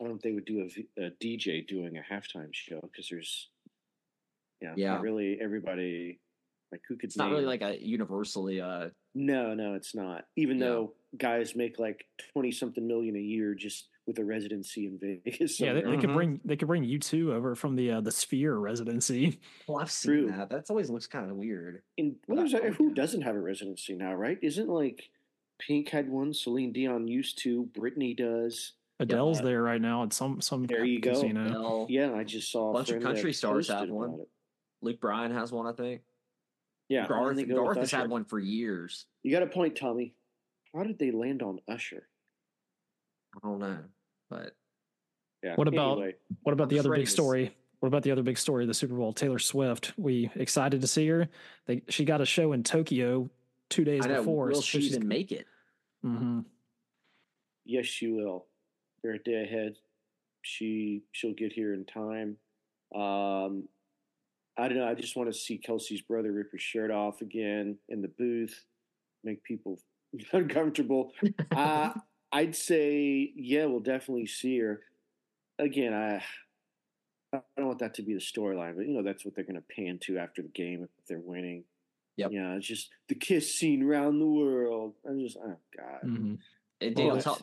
I 0.00 0.04
don't 0.04 0.10
think 0.10 0.22
they 0.22 0.32
would 0.32 0.44
do 0.44 0.68
a, 0.98 1.06
a 1.06 1.10
DJ 1.22 1.66
doing 1.66 1.96
a 1.96 2.12
halftime 2.12 2.50
show 2.52 2.80
because 2.80 3.08
there's, 3.08 3.48
yeah, 4.60 4.74
yeah, 4.76 4.92
not 4.92 5.02
really 5.02 5.38
everybody. 5.40 6.20
Like 6.70 6.82
who 6.88 6.96
could? 6.96 7.08
It's 7.08 7.16
name, 7.16 7.28
not 7.28 7.34
really 7.34 7.46
like 7.46 7.62
a 7.62 7.78
universally. 7.80 8.60
Uh, 8.60 8.88
no, 9.14 9.54
no, 9.54 9.74
it's 9.74 9.94
not. 9.94 10.24
Even 10.36 10.58
yeah. 10.58 10.66
though 10.66 10.94
guys 11.16 11.56
make 11.56 11.78
like 11.78 12.04
twenty 12.32 12.50
something 12.50 12.86
million 12.86 13.16
a 13.16 13.20
year 13.20 13.54
just 13.54 13.88
with 14.06 14.18
a 14.18 14.24
residency 14.24 14.86
in 14.86 14.98
Vegas. 15.24 15.60
Yeah, 15.60 15.74
they, 15.74 15.82
they 15.82 15.88
mm-hmm. 15.88 16.00
could 16.00 16.12
bring 16.12 16.40
they 16.44 16.56
could 16.56 16.68
bring 16.68 16.84
U2 16.84 17.32
over 17.32 17.54
from 17.54 17.76
the 17.76 17.92
uh, 17.92 18.00
the 18.00 18.10
Sphere 18.10 18.56
residency. 18.56 19.40
Well, 19.68 19.78
I've 19.82 19.90
seen 19.90 20.12
True. 20.12 20.30
that. 20.32 20.50
That 20.50 20.70
always 20.70 20.90
looks 20.90 21.06
kind 21.06 21.30
of 21.30 21.36
weird. 21.36 21.82
In 21.96 22.16
well, 22.26 22.44
there's 22.44 22.76
who 22.76 22.92
doesn't 22.92 23.22
have 23.22 23.36
a 23.36 23.40
residency 23.40 23.94
now, 23.94 24.14
right? 24.14 24.38
Isn't 24.42 24.68
like 24.68 25.10
Pink 25.58 25.88
had 25.88 26.08
one, 26.08 26.32
Celine 26.32 26.72
Dion 26.72 27.08
used 27.08 27.38
to, 27.42 27.68
Britney 27.76 28.16
does. 28.16 28.72
Adele's 29.00 29.38
yeah. 29.38 29.44
there 29.44 29.62
right 29.62 29.80
now 29.80 30.02
at 30.02 30.12
some 30.12 30.40
some 30.40 30.66
there 30.66 30.84
you 30.84 31.00
casino. 31.00 31.52
go. 31.52 31.86
Yeah, 31.88 32.14
I 32.14 32.24
just 32.24 32.50
saw 32.50 32.70
a 32.70 32.72
bunch 32.72 32.90
of 32.90 33.02
country 33.02 33.32
stars 33.32 33.68
have 33.68 33.88
one. 33.88 34.24
Luke 34.80 35.00
Bryan 35.00 35.32
has 35.32 35.52
one, 35.52 35.66
I 35.66 35.72
think. 35.72 36.02
Yeah, 36.88 37.06
Garth, 37.06 37.48
Garth 37.48 37.76
has 37.76 37.90
had 37.90 38.08
one 38.08 38.24
for 38.24 38.38
years. 38.38 39.06
You 39.22 39.30
got 39.30 39.42
a 39.42 39.46
point, 39.46 39.76
Tommy. 39.76 40.14
How 40.74 40.84
did 40.84 40.98
they 40.98 41.10
land 41.10 41.42
on 41.42 41.60
Usher? 41.68 42.08
I 43.36 43.46
don't 43.46 43.58
know, 43.58 43.78
but 44.30 44.54
yeah. 45.42 45.54
What 45.56 45.68
about 45.68 45.98
anyway, 45.98 46.14
what 46.42 46.52
about 46.52 46.64
I'm 46.64 46.68
the 46.70 46.78
other 46.78 46.94
big 46.94 47.08
story? 47.08 47.54
what 47.80 47.88
about 47.88 48.02
the 48.02 48.10
other 48.10 48.22
big 48.22 48.38
story 48.38 48.64
of 48.64 48.68
the 48.68 48.74
Super 48.74 48.94
Bowl? 48.94 49.12
Taylor 49.12 49.38
Swift. 49.38 49.92
We 49.96 50.30
excited 50.34 50.80
to 50.80 50.86
see 50.86 51.06
her. 51.08 51.28
They 51.66 51.82
she 51.88 52.04
got 52.04 52.20
a 52.20 52.26
show 52.26 52.52
in 52.52 52.62
Tokyo 52.62 53.28
two 53.68 53.84
days 53.84 54.04
I 54.04 54.08
know. 54.08 54.18
before. 54.20 54.46
Will 54.46 54.56
so 54.56 54.60
she 54.62 54.80
she's- 54.80 54.94
even 54.94 55.06
make 55.06 55.30
it? 55.30 55.46
Mm-hmm. 56.04 56.40
Yes, 57.66 57.84
she 57.86 58.08
will. 58.08 58.46
They're 59.02 59.14
a 59.14 59.22
day 59.22 59.42
ahead. 59.44 59.76
She 60.42 61.02
she'll 61.12 61.34
get 61.34 61.52
here 61.52 61.74
in 61.74 61.84
time. 61.84 62.36
Um, 62.94 63.68
I 64.58 64.68
don't 64.68 64.78
know. 64.78 64.88
I 64.88 64.94
just 64.94 65.16
want 65.16 65.32
to 65.32 65.38
see 65.38 65.58
Kelce's 65.64 66.00
brother 66.02 66.32
rip 66.32 66.50
his 66.52 66.60
shirt 66.60 66.90
off 66.90 67.20
again 67.20 67.78
in 67.88 68.02
the 68.02 68.08
booth, 68.08 68.64
make 69.24 69.42
people 69.44 69.78
uncomfortable. 70.32 71.12
uh, 71.54 71.92
I'd 72.32 72.56
say 72.56 73.32
yeah, 73.36 73.66
we'll 73.66 73.80
definitely 73.80 74.26
see 74.26 74.58
her 74.58 74.80
again. 75.58 75.94
I 75.94 76.22
I 77.32 77.40
don't 77.56 77.66
want 77.66 77.78
that 77.80 77.94
to 77.94 78.02
be 78.02 78.14
the 78.14 78.20
storyline, 78.20 78.74
but 78.76 78.86
you 78.86 78.92
know 78.94 79.02
that's 79.02 79.24
what 79.24 79.34
they're 79.34 79.44
going 79.44 79.54
to 79.56 79.74
pan 79.74 79.98
to 80.02 80.18
after 80.18 80.42
the 80.42 80.48
game 80.48 80.82
if 80.82 80.90
they're 81.06 81.20
winning. 81.20 81.64
Yep. 82.16 82.32
Yeah, 82.32 82.54
it's 82.56 82.66
just 82.66 82.90
the 83.08 83.14
kiss 83.14 83.54
scene 83.54 83.82
around 83.82 84.18
the 84.18 84.26
world. 84.26 84.94
I'm 85.08 85.20
just 85.20 85.36
oh 85.36 85.56
god. 85.76 86.00
Mhm. 86.04 86.08
And 86.10 86.38
Well, 86.80 86.90
Daniel, 86.94 87.16
it's- 87.16 87.24
talk, 87.24 87.42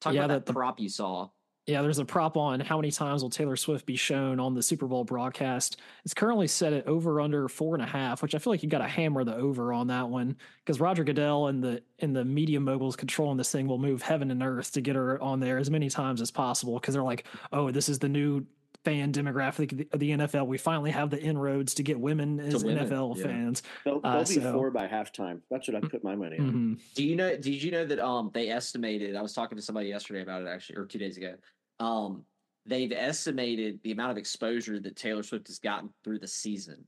talk 0.00 0.14
Yeah, 0.14 0.20
about 0.24 0.28
that 0.28 0.34
that 0.40 0.46
the- 0.46 0.52
prop 0.54 0.80
you 0.80 0.88
saw. 0.88 1.28
Yeah, 1.70 1.82
there's 1.82 2.00
a 2.00 2.04
prop 2.04 2.36
on 2.36 2.58
how 2.58 2.76
many 2.76 2.90
times 2.90 3.22
will 3.22 3.30
Taylor 3.30 3.54
Swift 3.56 3.86
be 3.86 3.94
shown 3.94 4.40
on 4.40 4.54
the 4.54 4.62
Super 4.62 4.86
Bowl 4.86 5.04
broadcast. 5.04 5.80
It's 6.04 6.12
currently 6.14 6.48
set 6.48 6.72
at 6.72 6.86
over 6.88 7.20
under 7.20 7.48
four 7.48 7.74
and 7.76 7.82
a 7.84 7.86
half, 7.86 8.22
which 8.22 8.34
I 8.34 8.38
feel 8.38 8.52
like 8.52 8.62
you 8.64 8.68
got 8.68 8.78
to 8.78 8.88
hammer 8.88 9.22
the 9.22 9.36
over 9.36 9.72
on 9.72 9.86
that 9.86 10.08
one 10.08 10.36
because 10.64 10.80
Roger 10.80 11.04
Goodell 11.04 11.46
and 11.46 11.62
the 11.62 11.82
and 12.00 12.14
the 12.14 12.24
media 12.24 12.58
moguls 12.58 12.96
controlling 12.96 13.36
this 13.36 13.52
thing 13.52 13.68
will 13.68 13.78
move 13.78 14.02
heaven 14.02 14.30
and 14.32 14.42
earth 14.42 14.72
to 14.72 14.80
get 14.80 14.96
her 14.96 15.20
on 15.22 15.38
there 15.38 15.58
as 15.58 15.70
many 15.70 15.88
times 15.88 16.20
as 16.20 16.30
possible 16.32 16.74
because 16.80 16.94
they're 16.94 17.02
like, 17.04 17.24
oh, 17.52 17.70
this 17.70 17.88
is 17.88 17.98
the 18.00 18.08
new 18.08 18.44
fan 18.82 19.12
demographic 19.12 19.72
of 19.72 19.76
the, 19.78 19.98
the 19.98 20.10
NFL. 20.12 20.46
We 20.46 20.56
finally 20.56 20.90
have 20.90 21.10
the 21.10 21.20
inroads 21.20 21.74
to 21.74 21.82
get 21.82 22.00
women 22.00 22.40
as 22.40 22.64
women, 22.64 22.88
NFL 22.88 23.14
yeah. 23.18 23.24
fans. 23.24 23.62
They'll, 23.84 24.00
they'll 24.00 24.10
Uh, 24.12 24.18
be 24.20 24.24
so- 24.24 24.52
four 24.54 24.70
by 24.70 24.86
halftime. 24.88 25.40
That's 25.50 25.68
what 25.68 25.76
I 25.76 25.86
put 25.86 26.02
my 26.02 26.16
money 26.16 26.38
on. 26.38 26.52
Mhm. 26.78 26.80
Do 26.94 27.04
you 27.04 27.14
know? 27.14 27.36
Did 27.36 27.62
you 27.62 27.70
know 27.70 27.84
that 27.84 27.98
um 27.98 28.30
they 28.32 28.48
estimated? 28.48 29.16
I 29.16 29.22
was 29.22 29.34
talking 29.34 29.56
to 29.56 29.62
somebody 29.62 29.88
yesterday 29.88 30.22
about 30.22 30.40
it 30.42 30.48
actually, 30.48 30.76
or 30.78 30.86
two 30.86 30.98
days 30.98 31.18
ago. 31.18 31.34
Um, 31.80 32.24
they've 32.66 32.92
estimated 32.92 33.80
the 33.82 33.90
amount 33.92 34.12
of 34.12 34.18
exposure 34.18 34.78
that 34.78 34.94
Taylor 34.96 35.22
Swift 35.22 35.48
has 35.48 35.58
gotten 35.58 35.90
through 36.04 36.18
the 36.20 36.28
season, 36.28 36.84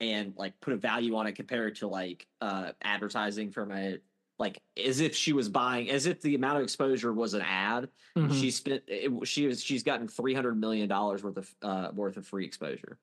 and 0.00 0.34
like 0.36 0.58
put 0.60 0.72
a 0.72 0.76
value 0.76 1.14
on 1.16 1.26
it 1.26 1.32
compared 1.32 1.76
to 1.76 1.86
like 1.88 2.26
uh 2.40 2.72
advertising 2.82 3.50
from 3.52 3.70
a 3.72 3.98
like 4.38 4.60
as 4.82 5.00
if 5.00 5.14
she 5.14 5.32
was 5.32 5.48
buying, 5.48 5.88
as 5.90 6.06
if 6.06 6.20
the 6.20 6.34
amount 6.34 6.58
of 6.58 6.62
exposure 6.64 7.12
was 7.12 7.34
an 7.34 7.42
ad. 7.42 7.88
Mhm. 8.16 8.38
She 8.40 8.50
spent 8.50 8.82
it, 8.88 9.10
she 9.26 9.46
was 9.46 9.62
she's 9.62 9.82
gotten 9.82 10.08
three 10.08 10.34
hundred 10.34 10.58
million 10.60 10.88
dollars 10.88 11.22
worth 11.22 11.36
of 11.38 11.54
uh 11.62 11.88
worth 11.94 12.16
of 12.16 12.26
free 12.26 12.44
exposure. 12.44 12.98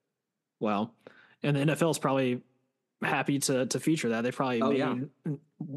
Wow. 0.60 0.90
And 1.42 1.56
the 1.56 1.60
NFL 1.74 1.90
is 1.90 1.98
probably 1.98 2.40
happy 3.02 3.38
to 3.40 3.66
to 3.66 3.80
feature 3.80 4.10
that. 4.10 4.22
They 4.22 4.30
probably 4.30 4.62
Oh, 4.62 4.70
made 4.70 4.78
yeah. 5.26 5.34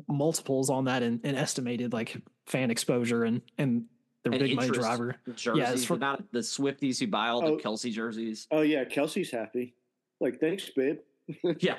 multiples 0.08 0.70
on 0.70 0.86
that 0.86 1.02
and, 1.04 1.20
and 1.24 1.36
estimated 1.36 1.94
like 1.94 2.22
fan 2.46 2.70
exposure 2.72 3.24
and 3.24 3.42
and 3.58 3.86
their 4.32 4.40
And 4.40 4.50
big 4.50 4.56
money 4.56 4.70
driver. 4.70 5.16
Jerseys, 5.36 5.86
for- 5.86 5.94
the 5.96 6.06
amount 6.06 6.20
of 6.22 6.26
the 6.32 6.40
Swifties 6.40 7.00
who 7.00 7.08
buy 7.08 7.28
all 7.30 7.42
the 7.42 7.48
Oh. 7.54 7.58
Kelce 7.58 7.92
jerseys. 7.92 8.48
Oh 8.52 8.62
yeah, 8.62 8.84
Kelce's 8.86 9.32
happy. 9.32 9.74
Like, 10.20 10.40
thanks, 10.40 10.70
babe. 10.70 11.00
Yeah, 11.60 11.76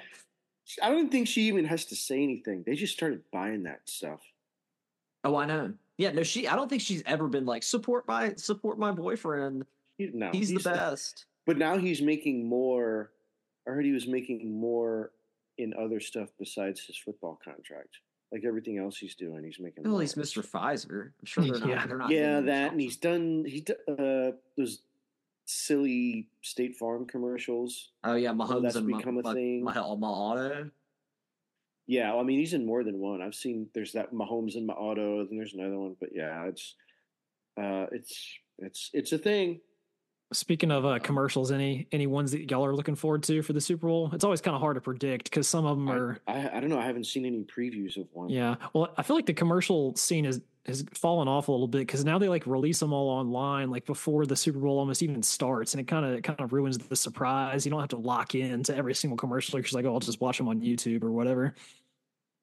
I 0.83 0.91
don't 0.91 1.11
think 1.11 1.27
she 1.29 1.43
even 1.49 1.65
has 1.65 1.87
to 1.87 1.97
say 1.97 2.23
anything. 2.23 2.63
They 2.67 2.75
just 2.75 2.93
started 2.93 3.23
buying 3.33 3.63
that 3.63 3.81
stuff. 3.87 4.21
Oh, 5.25 5.37
I 5.37 5.47
know. 5.47 5.73
Yeah, 5.97 6.13
no, 6.13 6.23
she. 6.23 6.47
I 6.47 6.55
don't 6.55 6.69
think 6.69 6.83
she's 6.83 7.03
ever 7.07 7.27
been 7.27 7.47
like 7.47 7.63
support 7.63 8.07
my 8.07 8.35
support 8.37 8.79
my 8.79 8.93
boyfriend. 8.93 9.65
No, 9.99 10.31
he's, 10.31 10.53
the 10.53 10.61
best. 10.61 11.25
But 11.47 11.57
now 11.59 11.77
he's 11.79 12.01
making 12.03 12.47
more. 12.47 13.11
I 13.67 13.71
heard 13.71 13.85
he 13.85 13.93
was 13.93 14.07
making 14.07 14.61
more 14.61 15.11
in 15.57 15.75
other 15.75 15.99
stuff 15.99 16.29
besides 16.39 16.81
his 16.87 16.97
football 16.97 17.41
contract. 17.45 17.99
Like 18.31 18.45
everything 18.45 18.77
else 18.79 18.99
he's 18.99 19.15
doing, 19.15 19.43
he's 19.43 19.59
making. 19.59 19.85
Well, 19.85 19.93
more. 19.93 20.01
he's 20.03 20.15
Mr. 20.15 20.45
Pfizer. 20.47 21.13
I'm 21.19 21.25
sure 21.25 21.45
they're 21.51 21.61
not. 21.61 21.69
Yeah. 21.69 21.87
They're 21.87 21.99
not 21.99 22.11
Yeah, 22.11 22.41
that, 22.41 22.73
and 22.73 22.81
he's 22.81 22.97
done. 22.97 23.45
He 23.47 23.61
d- 23.63 23.75
uh 23.89 24.33
those 24.57 24.83
silly 25.47 26.29
State 26.43 26.77
Farm 26.77 27.07
commercials. 27.07 27.93
Oh 28.05 28.15
yeah, 28.15 28.33
Mahomes 28.33 28.63
that's 28.63 28.77
and 28.77 28.87
become 28.87 29.17
a 29.19 29.23
my, 29.23 29.33
thing. 29.33 29.65
My, 29.65 29.75
my, 29.75 29.95
my 29.97 30.07
auto. 30.09 30.71
Yeah, 31.87 32.15
I 32.15 32.23
mean 32.23 32.39
he's 32.39 32.53
in 32.53 32.67
more 32.67 32.85
than 32.85 32.99
one. 32.99 33.23
I've 33.23 33.35
seen 33.35 33.69
there's 33.73 33.93
that 33.93 34.13
Mahomes 34.13 34.57
in 34.57 34.67
my 34.67 34.75
auto, 34.75 35.21
and 35.21 35.39
there's 35.39 35.55
another 35.55 35.79
one. 35.79 35.97
But 35.99 36.11
yeah, 36.15 36.45
it's 36.45 36.75
uh 37.59 37.87
it's 37.93 38.39
it's 38.59 38.91
it's 38.93 39.13
a 39.13 39.19
thing. 39.19 39.61
Speaking 40.31 40.71
of 40.71 40.85
uh, 40.85 40.99
commercials, 40.99 41.51
any 41.51 41.87
any 41.91 42.07
ones 42.07 42.33
that 42.33 42.51
y'all 42.51 42.65
are 42.65 42.75
looking 42.75 42.95
forward 42.95 43.23
to 43.25 43.41
for 43.41 43.55
the 43.55 43.63
Super 43.63 43.87
Bowl? 43.87 44.11
It's 44.13 44.25
always 44.25 44.43
kind 44.43 44.55
of 44.55 44.61
hard 44.61 44.75
to 44.75 44.81
predict 44.83 45.25
because 45.25 45.49
some 45.49 45.65
of 45.65 45.79
them 45.79 45.91
are. 45.91 46.19
I 46.27 46.51
I 46.51 46.61
don't 46.61 46.69
know. 46.69 46.79
I 46.79 46.85
haven't 46.85 47.05
seen 47.07 47.25
any 47.25 47.45
previews 47.45 47.97
of 47.97 48.09
one. 48.13 48.29
Yeah, 48.29 48.57
well, 48.75 48.93
I 48.99 49.03
feel 49.03 49.17
like 49.17 49.25
the 49.25 49.33
commercial 49.33 49.97
scene 49.97 50.27
has 50.27 50.43
has 50.67 50.85
fallen 50.93 51.29
off 51.29 51.49
a 51.49 51.51
little 51.51 51.67
bit 51.67 51.79
because 51.79 52.05
now 52.05 52.19
they 52.19 52.29
like 52.29 52.47
release 52.47 52.79
them 52.79 52.93
all 52.93 53.09
online, 53.09 53.71
like 53.71 53.87
before 53.87 54.27
the 54.27 54.37
Super 54.37 54.59
Bowl 54.59 54.79
almost 54.79 55.03
even 55.03 55.23
starts, 55.23 55.73
and 55.73 55.81
it 55.81 55.85
kind 55.89 56.05
of 56.05 56.23
kind 56.23 56.41
of 56.41 56.53
ruins 56.53 56.77
the 56.77 56.95
surprise. 56.97 57.65
You 57.65 57.71
don't 57.71 57.81
have 57.81 57.89
to 57.91 57.97
lock 57.97 58.35
in 58.35 58.63
to 58.65 58.77
every 58.77 58.95
single 58.95 59.17
commercial. 59.17 59.57
You're 59.57 59.63
just 59.63 59.75
like, 59.75 59.87
oh, 59.87 59.95
I'll 59.95 60.01
just 60.01 60.21
watch 60.21 60.37
them 60.37 60.49
on 60.49 60.61
YouTube 60.61 61.05
or 61.05 61.11
whatever. 61.11 61.55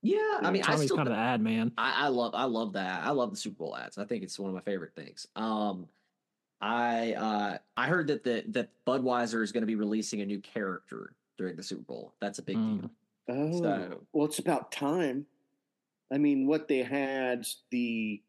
Yeah, 0.02 0.40
I 0.42 0.52
mean, 0.52 0.64
I 0.64 0.66
Tommy's 0.66 0.86
still. 0.86 0.98
kind 0.98 1.08
of 1.08 1.14
the 1.14 1.20
ad 1.20 1.42
man. 1.42 1.72
I, 1.78 2.06
I 2.06 2.08
love 2.08 2.34
I 2.36 2.46
love 2.46 2.74
that. 2.74 3.04
I 3.04 3.12
love 3.12 3.30
the 3.30 3.38
Super 3.38 3.58
Bowl 3.58 3.78
ads. 3.78 4.00
I 4.00 4.06
think 4.06 4.24
it's 4.24 4.40
one 4.40 4.50
of 4.50 4.56
my 4.56 4.62
favorite 4.62 4.94
things. 4.96 5.28
Um, 5.36 5.88
I 6.62 7.14
uh 7.14 7.58
I 7.78 7.88
heard 7.88 8.08
that 8.08 8.24
the 8.24 8.44
that 8.50 8.70
Budweiser 8.88 9.44
is 9.44 9.52
going 9.52 9.62
to 9.62 9.68
be 9.68 9.76
releasing 9.76 10.22
a 10.22 10.26
new 10.26 10.40
character 10.40 11.14
during 11.38 11.56
the 11.56 11.64
Super 11.64 11.82
Bowl. 11.84 12.14
That's 12.22 12.40
a 12.40 12.44
big 12.44 12.58
Mm. 12.58 12.82
deal. 12.82 12.90
Oh, 13.28 13.60
So- 13.62 14.02
well, 14.14 14.26
it's 14.26 14.40
about 14.40 14.72
time. 14.72 15.26
I 16.12 16.18
mean, 16.18 16.48
what 16.48 16.68
they 16.68 16.84
had 16.84 17.46
the 17.72 18.22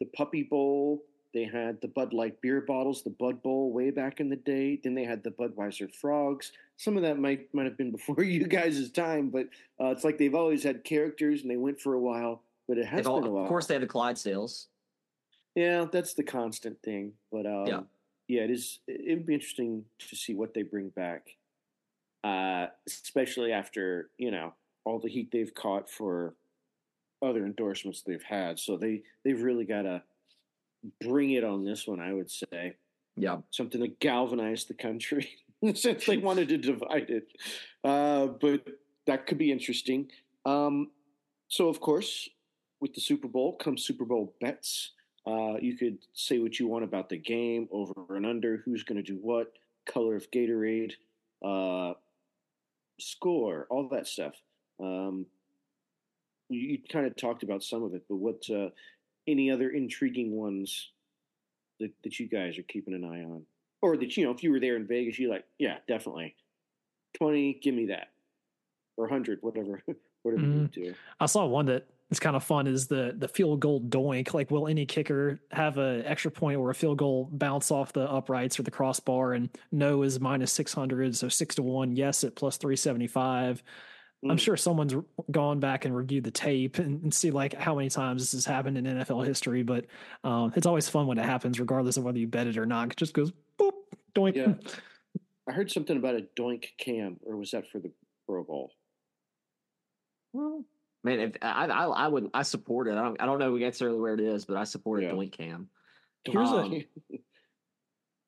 the 0.00 0.06
Puppy 0.06 0.42
Bowl, 0.42 1.04
they 1.32 1.44
had 1.44 1.80
the 1.80 1.88
Bud 1.88 2.12
Light 2.12 2.40
beer 2.40 2.60
bottles, 2.60 3.02
the 3.02 3.10
Bud 3.10 3.42
Bowl 3.42 3.70
way 3.70 3.90
back 3.90 4.18
in 4.20 4.28
the 4.28 4.36
day. 4.36 4.80
Then 4.82 4.94
they 4.94 5.04
had 5.04 5.22
the 5.22 5.30
Budweiser 5.30 5.94
frogs. 5.94 6.50
Some 6.76 6.96
of 6.96 7.02
that 7.04 7.18
might 7.18 7.52
might 7.54 7.66
have 7.66 7.76
been 7.76 7.90
before 7.98 8.24
you 8.24 8.46
guys' 8.48 8.90
time, 8.90 9.28
but 9.30 9.48
uh, 9.80 9.86
it's 9.90 10.02
like 10.04 10.18
they've 10.18 10.34
always 10.34 10.62
had 10.64 10.82
characters, 10.82 11.42
and 11.42 11.50
they 11.50 11.56
went 11.56 11.80
for 11.80 11.94
a 11.94 12.00
while. 12.00 12.42
But 12.66 12.78
it 12.78 12.86
has 12.86 12.98
They've 13.00 13.06
all- 13.06 13.20
been 13.20 13.30
a 13.30 13.32
while. 13.32 13.42
of 13.44 13.48
course, 13.48 13.66
they 13.66 13.74
have 13.74 13.82
the 13.82 13.86
Clydesdales. 13.86 14.66
Yeah, 15.54 15.86
that's 15.90 16.14
the 16.14 16.22
constant 16.24 16.82
thing. 16.82 17.12
But 17.30 17.46
um, 17.46 17.66
Yeah. 17.66 17.82
yeah, 18.28 18.42
it 18.42 18.50
is. 18.50 18.80
It 18.86 19.16
would 19.18 19.26
be 19.26 19.34
interesting 19.34 19.84
to 19.98 20.16
see 20.16 20.34
what 20.34 20.54
they 20.54 20.62
bring 20.62 20.90
back, 20.90 21.36
uh, 22.24 22.68
especially 22.86 23.52
after 23.52 24.10
you 24.18 24.30
know 24.30 24.54
all 24.84 24.98
the 25.00 25.08
heat 25.10 25.30
they've 25.32 25.54
caught 25.54 25.90
for 25.90 26.36
other 27.22 27.44
endorsements 27.46 28.02
they've 28.02 28.22
had. 28.22 28.58
So 28.58 28.76
they 28.76 29.02
they've 29.24 29.42
really 29.42 29.64
got 29.64 29.82
to 29.82 30.02
bring 31.00 31.32
it 31.32 31.44
on 31.44 31.64
this 31.64 31.86
one. 31.86 32.00
I 32.00 32.12
would 32.12 32.30
say 32.30 32.76
Yeah, 33.16 33.42
something 33.50 33.80
to 33.80 33.88
galvanize 33.88 34.64
the 34.66 34.74
country 34.74 35.28
since 35.74 36.06
they 36.06 36.18
wanted 36.18 36.48
to 36.50 36.58
divide 36.58 37.10
it. 37.10 37.28
Uh, 37.84 38.28
but 38.28 38.66
that 39.06 39.26
could 39.26 39.38
be 39.38 39.52
interesting. 39.52 40.10
Um, 40.44 40.90
so, 41.48 41.68
of 41.68 41.80
course, 41.80 42.28
with 42.80 42.94
the 42.94 43.00
Super 43.00 43.28
Bowl 43.28 43.56
comes 43.56 43.84
Super 43.84 44.04
Bowl 44.04 44.34
bets. 44.40 44.92
Uh, 45.26 45.56
you 45.60 45.76
could 45.76 45.98
say 46.12 46.38
what 46.38 46.58
you 46.58 46.68
want 46.68 46.84
about 46.84 47.08
the 47.08 47.16
game, 47.16 47.68
over 47.72 48.16
and 48.16 48.26
under, 48.26 48.58
who's 48.64 48.82
going 48.82 49.02
to 49.02 49.02
do 49.02 49.18
what, 49.22 49.52
color 49.86 50.16
of 50.16 50.30
Gatorade, 50.30 50.92
uh, 51.44 51.94
score, 53.00 53.66
all 53.70 53.88
that 53.88 54.06
stuff. 54.06 54.34
Um, 54.80 55.26
you, 56.48 56.60
you 56.60 56.78
kind 56.90 57.06
of 57.06 57.16
talked 57.16 57.42
about 57.42 57.62
some 57.62 57.82
of 57.82 57.94
it, 57.94 58.04
but 58.08 58.16
what 58.16 58.42
uh, 58.50 58.68
any 59.26 59.50
other 59.50 59.70
intriguing 59.70 60.32
ones 60.32 60.90
that, 61.80 61.90
that 62.02 62.18
you 62.20 62.28
guys 62.28 62.58
are 62.58 62.62
keeping 62.62 62.94
an 62.94 63.04
eye 63.04 63.24
on? 63.24 63.44
Or 63.80 63.96
that, 63.96 64.16
you 64.16 64.24
know, 64.24 64.30
if 64.30 64.42
you 64.42 64.50
were 64.50 64.60
there 64.60 64.76
in 64.76 64.86
Vegas, 64.86 65.18
you're 65.18 65.30
like, 65.30 65.44
yeah, 65.58 65.76
definitely. 65.88 66.34
20, 67.18 67.60
give 67.62 67.74
me 67.74 67.86
that. 67.86 68.08
Or 68.96 69.04
100, 69.04 69.38
whatever, 69.42 69.82
whatever 70.22 70.42
you 70.42 70.68
do. 70.68 70.94
I 71.20 71.26
saw 71.26 71.46
one 71.46 71.66
that 71.66 71.86
is 72.14 72.20
kind 72.20 72.36
of 72.36 72.42
fun 72.44 72.66
is 72.66 72.86
the 72.86 73.14
the 73.18 73.28
field 73.28 73.60
goal 73.60 73.80
doink. 73.82 74.32
Like, 74.32 74.50
will 74.50 74.66
any 74.68 74.86
kicker 74.86 75.40
have 75.50 75.76
an 75.78 76.04
extra 76.04 76.30
point 76.30 76.58
or 76.58 76.70
a 76.70 76.74
field 76.74 76.98
goal 76.98 77.28
bounce 77.32 77.70
off 77.70 77.92
the 77.92 78.10
uprights 78.10 78.58
or 78.58 78.62
the 78.62 78.70
crossbar? 78.70 79.34
And 79.34 79.50
no 79.72 80.02
is 80.02 80.20
minus 80.20 80.52
six 80.52 80.72
hundred, 80.72 81.14
so 81.16 81.28
six 81.28 81.54
to 81.56 81.62
one. 81.62 81.92
Yes 81.92 82.24
at 82.24 82.34
plus 82.36 82.56
three 82.56 82.76
seventy 82.76 83.06
five. 83.06 83.62
I'm 84.24 84.36
Mm. 84.36 84.40
sure 84.40 84.56
someone's 84.56 84.94
gone 85.30 85.60
back 85.60 85.84
and 85.84 85.94
reviewed 85.94 86.24
the 86.24 86.30
tape 86.30 86.78
and, 86.78 87.02
and 87.02 87.12
see 87.12 87.30
like 87.30 87.52
how 87.52 87.74
many 87.74 87.90
times 87.90 88.22
this 88.22 88.32
has 88.32 88.46
happened 88.46 88.78
in 88.78 88.84
NFL 88.86 89.26
history. 89.26 89.62
But 89.62 89.84
um, 90.22 90.50
it's 90.56 90.66
always 90.66 90.88
fun 90.88 91.06
when 91.06 91.18
it 91.18 91.26
happens, 91.26 91.60
regardless 91.60 91.98
of 91.98 92.04
whether 92.04 92.18
you 92.18 92.26
bet 92.26 92.46
it 92.46 92.56
or 92.56 92.64
not. 92.64 92.90
It 92.92 92.96
just 92.96 93.12
goes 93.12 93.32
boop 93.60 93.72
doink. 94.14 94.36
Yeah. 94.36 94.54
I 95.48 95.52
heard 95.52 95.70
something 95.70 95.96
about 95.98 96.14
a 96.14 96.26
doink 96.40 96.68
cam, 96.78 97.18
or 97.26 97.36
was 97.36 97.50
that 97.50 97.68
for 97.70 97.78
the 97.80 97.92
Pro 98.26 98.44
Bowl? 98.44 98.70
well, 100.32 100.64
man, 101.04 101.20
if 101.20 101.32
I, 101.42 101.66
I 101.66 101.84
I 101.86 102.08
would 102.08 102.30
I 102.34 102.42
support 102.42 102.88
it. 102.88 102.92
I 102.92 103.02
don't 103.02 103.20
I 103.20 103.26
don't 103.26 103.38
know 103.38 103.54
necessarily 103.56 104.00
where 104.00 104.14
it 104.14 104.20
is, 104.20 104.44
but 104.44 104.56
I 104.56 104.64
support 104.64 105.02
Yeah. 105.02 105.10
a 105.10 105.12
Doink 105.14 105.32
Cam. 105.32 105.68
Here's 106.24 106.48
Um, 106.48 106.72
a 106.72 106.88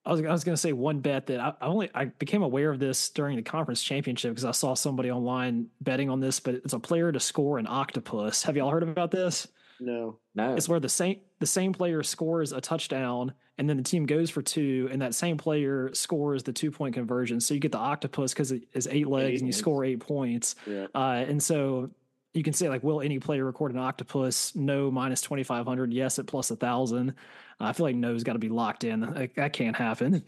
I 0.05 0.11
was 0.13 0.21
I 0.21 0.31
was 0.31 0.45
going 0.45 0.55
to 0.55 0.61
say 0.61 0.73
one 0.73 1.01
bet 1.01 1.27
that 1.27 1.41
I, 1.41 1.53
I, 1.61 1.67
only 1.67 1.91
I 1.93 2.05
became 2.05 2.43
aware 2.45 2.71
of 2.71 2.79
this 2.79 3.11
during 3.11 3.35
the 3.37 3.43
conference 3.43 3.83
championship 3.83 4.31
because 4.31 4.45
I 4.45 4.53
saw 4.53 4.75
somebody 4.75 5.11
online 5.11 5.67
betting 5.81 6.09
on 6.11 6.21
this, 6.21 6.39
but 6.39 6.55
it's 6.55 6.75
a 6.75 6.79
player 6.79 7.11
to 7.11 7.19
score 7.19 7.59
an 7.59 7.67
octopus. 7.67 8.45
Have 8.45 8.57
y'all 8.57 8.71
heard 8.71 8.85
about 8.85 9.11
this? 9.11 9.49
No, 9.81 10.21
no. 10.37 10.55
It's 10.55 10.69
where 10.69 10.79
the 10.79 10.89
same 10.89 11.21
the 11.41 11.47
same 11.47 11.73
player 11.73 12.05
scores 12.05 12.53
a 12.53 12.61
touchdown, 12.61 13.35
and 13.59 13.69
then 13.69 13.77
the 13.79 13.83
team 13.83 14.07
goes 14.07 14.31
for 14.31 14.43
two, 14.43 14.89
and 14.93 15.03
that 15.03 15.13
same 15.15 15.37
player 15.39 15.91
scores 15.93 16.45
the 16.45 16.53
two 16.53 16.71
point 16.71 16.95
conversion. 16.95 17.41
So 17.41 17.53
you 17.55 17.61
get 17.61 17.73
the 17.73 17.79
octopus 17.79 18.33
because 18.33 18.53
it 18.53 18.63
is 18.75 18.87
eight 18.91 19.09
legs, 19.09 19.27
eight 19.29 19.33
and 19.41 19.41
you 19.43 19.47
legs. 19.49 19.57
score 19.59 19.85
eight 19.85 19.99
points. 20.01 20.55
Yeah. 20.67 20.87
Uh, 20.95 21.25
and 21.29 21.43
so 21.43 21.91
you 22.37 22.43
can 22.43 22.53
say 22.53 22.69
like, 22.69 22.83
will 22.83 23.01
any 23.01 23.19
player 23.19 23.45
record 23.45 23.73
an 23.73 23.79
octopus? 23.79 24.55
No, 24.55 24.91
minus 24.91 25.23
twenty 25.23 25.43
five 25.43 25.67
hundred. 25.67 25.93
Yes, 25.93 26.19
at 26.19 26.27
plus 26.27 26.51
a 26.51 26.57
thousand. 26.57 27.15
I 27.59 27.73
feel 27.73 27.87
like 27.87 27.97
no's 27.97 28.25
got 28.25 28.35
to 28.35 28.39
be 28.39 28.51
locked 28.51 28.85
in. 28.85 29.01
Like, 29.01 29.35
that 29.37 29.55
can't 29.55 29.75
happen. 29.75 30.23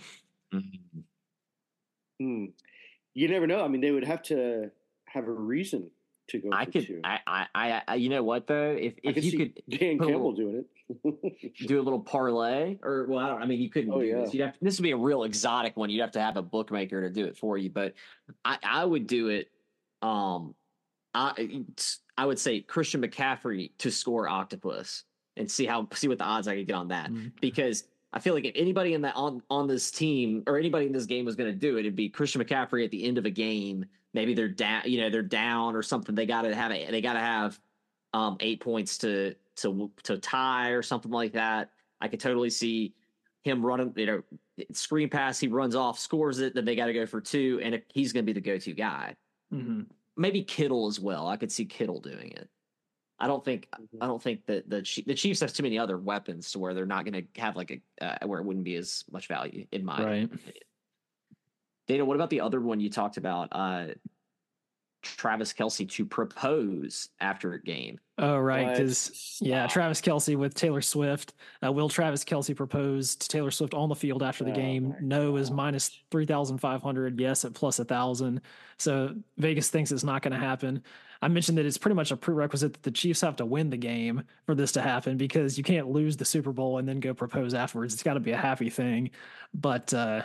Mm-hmm. 0.55 1.01
Hmm. 2.21 2.44
You 3.14 3.29
never 3.29 3.47
know. 3.47 3.62
I 3.62 3.68
mean, 3.68 3.81
they 3.81 3.90
would 3.90 4.05
have 4.05 4.23
to 4.25 4.71
have 5.07 5.29
a 5.29 5.33
reason 5.33 5.90
to 6.29 6.38
go. 6.38 6.49
I 6.53 6.64
could. 6.64 6.87
Two. 6.87 7.01
I, 7.05 7.47
I. 7.55 7.83
I. 7.87 7.94
You 7.97 8.09
know 8.09 8.23
what 8.23 8.47
though? 8.47 8.77
If 8.79 8.94
if 9.03 9.14
could 9.14 9.25
you 9.25 9.38
could 9.38 9.62
Dan 9.68 9.99
Campbell 9.99 10.33
doing 10.33 10.64
it, 11.05 11.55
do 11.66 11.81
a 11.81 11.83
little 11.83 12.01
parlay, 12.01 12.79
or 12.83 13.07
well, 13.09 13.18
I 13.18 13.29
don't. 13.29 13.42
I 13.42 13.47
mean, 13.47 13.61
you 13.61 13.71
couldn't 13.71 13.92
oh, 13.92 14.01
do 14.01 14.07
yeah. 14.07 14.21
this. 14.21 14.35
You'd 14.35 14.44
have. 14.44 14.55
This 14.62 14.79
would 14.79 14.85
be 14.85 14.92
a 14.92 14.97
real 14.97 15.25
exotic 15.25 15.77
one. 15.77 15.90
You'd 15.90 16.01
have 16.01 16.12
to 16.12 16.21
have 16.21 16.37
a 16.37 16.42
bookmaker 16.42 17.03
to 17.03 17.11
do 17.11 17.27
it 17.27 17.37
for 17.37 17.59
you. 17.59 17.71
But 17.71 17.94
I. 18.44 18.59
I 18.62 18.85
would 18.85 19.07
do 19.07 19.29
it. 19.29 19.51
Um. 20.01 20.55
I. 21.14 21.64
I 22.18 22.27
would 22.27 22.40
say 22.40 22.61
Christian 22.61 23.01
McCaffrey 23.01 23.71
to 23.79 23.92
score 23.92 24.29
octopus 24.29 25.05
and 25.37 25.49
see 25.49 25.66
how 25.66 25.87
see 25.94 26.09
what 26.09 26.18
the 26.18 26.25
odds 26.25 26.49
I 26.49 26.57
could 26.57 26.66
get 26.66 26.75
on 26.75 26.88
that 26.88 27.11
mm-hmm. 27.11 27.29
because 27.40 27.85
I 28.12 28.18
feel 28.18 28.35
like 28.35 28.44
if 28.44 28.53
anybody 28.57 28.94
in 28.94 29.03
that 29.03 29.14
on 29.16 29.40
on 29.51 29.68
this 29.68 29.90
team 29.90 30.42
or 30.47 30.59
anybody 30.59 30.87
in 30.87 30.92
this 30.92 31.07
game 31.07 31.25
was 31.25 31.37
going 31.37 31.51
to 31.51 31.57
do 31.57 31.77
it, 31.77 31.81
it'd 31.81 31.97
be 31.97 32.09
Christian 32.09 32.42
McCaffrey 32.42 32.85
at 32.85 32.90
the 32.90 33.05
end 33.05 33.18
of 33.18 33.25
a 33.25 33.31
game. 33.31 33.85
Maybe 34.14 34.35
they're 34.35 34.49
down, 34.49 34.83
you 34.87 35.01
know, 35.01 35.11
they're 35.11 35.23
down 35.23 35.77
or 35.77 35.83
something. 35.83 36.14
They 36.14 36.27
got 36.27 36.42
to 36.42 36.55
have 36.55 36.73
it. 36.73 36.90
They 36.90 37.01
got 37.01 37.12
to 37.12 37.21
have 37.21 37.61
um, 38.14 38.37
eight 38.40 38.61
points 38.61 38.99
to 38.99 39.35
to 39.57 39.90
to 40.05 40.18
tie 40.18 40.71
or 40.71 40.83
something 40.83 41.12
like 41.12 41.35
that. 41.35 41.71
I 42.01 42.09
could 42.09 42.21
totally 42.21 42.51
see 42.51 42.94
him 43.42 43.64
running, 43.64 43.92
you 43.97 44.07
know, 44.07 44.23
screen 44.73 45.09
pass. 45.09 45.38
He 45.38 45.47
runs 45.47 45.75
off, 45.75 45.99
scores 45.99 46.40
it. 46.40 46.55
Then 46.55 46.64
they 46.64 46.75
got 46.75 46.87
to 46.87 46.92
go 46.92 47.07
for 47.07 47.21
two, 47.21 47.61
and 47.62 47.81
he's 47.92 48.12
going 48.12 48.25
to 48.25 48.27
be 48.27 48.33
the 48.33 48.44
go 48.44 48.59
to 48.59 48.73
guy. 48.73 49.14
Mm-hmm. 49.53 49.83
Maybe 50.18 50.42
Kittle 50.42 50.87
as 50.88 51.00
well. 51.00 51.26
I 51.26 51.37
could 51.37 51.52
see 51.52 51.64
Kittle 51.64 52.00
doing 52.00 52.33
it. 52.33 52.48
I 53.20 53.26
don't 53.26 53.44
think 53.44 53.68
Mm-hmm. 53.72 54.02
I 54.02 54.07
don't 54.07 54.22
think 54.22 54.46
that 54.46 54.68
the 54.68 55.02
the 55.07 55.14
Chiefs 55.14 55.40
have 55.40 55.52
too 55.52 55.62
many 55.62 55.78
other 55.78 55.98
weapons 55.98 56.52
to 56.52 56.59
where 56.59 56.74
they're 56.74 56.87
not 56.87 57.04
going 57.04 57.26
to 57.35 57.40
have 57.40 57.57
like 57.57 57.83
a 58.00 58.04
uh, 58.04 58.26
where 58.26 58.40
it 58.40 58.44
wouldn't 58.44 58.64
be 58.64 58.74
as 58.74 59.04
much 59.11 59.28
value 59.28 59.66
in 59.72 59.85
my 59.85 60.04
right. 60.04 60.24
opinion. 60.24 60.52
Dana, 61.87 62.04
what 62.04 62.16
about 62.16 62.31
the 62.31 62.42
other 62.42 62.61
one 62.61 62.81
you 62.81 62.90
talked 62.90 63.16
about? 63.16 63.48
Uh, 63.52 63.87
Travis 65.02 65.52
Kelce 65.52 65.88
to 65.90 66.04
propose 66.04 67.08
after 67.20 67.54
a 67.54 67.62
game. 67.62 67.98
Oh 68.18 68.37
right, 68.38 68.72
because 68.72 69.38
yeah, 69.40 69.66
Travis 69.68 70.00
Kelce 70.00 70.37
with 70.37 70.54
Taylor 70.54 70.82
Swift. 70.82 71.34
Uh, 71.64 71.70
will 71.70 71.88
Travis 71.88 72.24
Kelce 72.24 72.54
propose 72.54 73.14
to 73.16 73.28
Taylor 73.28 73.50
Swift 73.50 73.74
on 73.74 73.88
the 73.88 73.94
field 73.94 74.22
after 74.22 74.44
the 74.44 74.50
oh, 74.50 74.56
game? 74.56 74.96
No 75.00 75.32
gosh. 75.32 75.42
is 75.42 75.50
minus 75.50 75.90
three 76.11 76.26
thousand 76.26 76.58
five 76.58 76.82
hundred. 76.82 77.18
Yes 77.20 77.44
at 77.44 77.54
plus 77.54 77.78
a 77.78 77.84
thousand. 77.84 78.40
So 78.78 79.14
Vegas 79.37 79.70
thinks 79.70 79.92
it's 79.92 80.04
not 80.04 80.22
going 80.22 80.32
to 80.32 80.38
happen. 80.38 80.82
I 81.20 81.28
mentioned 81.28 81.58
that 81.58 81.66
it's 81.66 81.78
pretty 81.78 81.96
much 81.96 82.11
a 82.11 82.16
prerequisite 82.16 82.74
that 82.74 82.82
the 82.82 82.90
Chiefs 82.90 83.20
have 83.22 83.37
to 83.37 83.44
win 83.46 83.70
the 83.70 83.76
game 83.76 84.22
for 84.46 84.54
this 84.54 84.72
to 84.72 84.82
happen 84.82 85.16
because 85.16 85.58
you 85.58 85.64
can't 85.64 85.88
lose 85.88 86.16
the 86.16 86.24
Super 86.24 86.52
Bowl 86.52 86.78
and 86.78 86.88
then 86.88 87.00
go 87.00 87.12
propose 87.12 87.54
afterwards. 87.54 87.92
It's 87.94 88.04
got 88.04 88.14
to 88.14 88.20
be 88.20 88.30
a 88.30 88.37
happy 88.37 88.70
thing. 88.70 89.11
But 89.52 89.92
uh, 89.92 90.22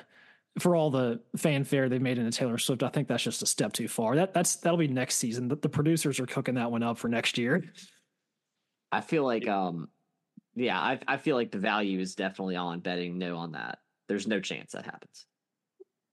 for 0.59 0.75
all 0.75 0.91
the 0.91 1.19
fanfare 1.35 1.89
they've 1.89 2.01
made 2.01 2.17
into 2.17 2.31
Taylor 2.31 2.57
Swift, 2.57 2.83
I 2.83 2.89
think 2.89 3.07
that's 3.07 3.23
just 3.23 3.41
a 3.41 3.45
step 3.45 3.73
too 3.73 3.87
far. 3.87 4.15
That 4.15 4.33
that's 4.33 4.57
that'll 4.57 4.77
be 4.77 4.87
next 4.87 5.15
season. 5.15 5.47
The, 5.47 5.55
the 5.55 5.69
producers 5.69 6.19
are 6.19 6.25
cooking 6.25 6.55
that 6.55 6.71
one 6.71 6.83
up 6.83 6.97
for 6.97 7.07
next 7.07 7.37
year. 7.37 7.63
I 8.91 9.01
feel 9.01 9.23
like, 9.23 9.47
um, 9.47 9.89
yeah, 10.55 10.79
I 10.79 10.99
I 11.07 11.17
feel 11.17 11.35
like 11.35 11.51
the 11.51 11.57
value 11.57 11.99
is 11.99 12.13
definitely 12.13 12.55
on 12.55 12.79
betting 12.81 13.17
no 13.17 13.37
on 13.37 13.53
that. 13.53 13.79
There's 14.07 14.27
no 14.27 14.39
chance 14.39 14.73
that 14.73 14.85
happens. 14.85 15.25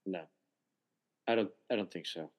No, 0.05 0.21
I 1.27 1.35
don't. 1.35 1.51
I 1.71 1.75
don't 1.75 1.91
think 1.91 2.07
so. 2.07 2.31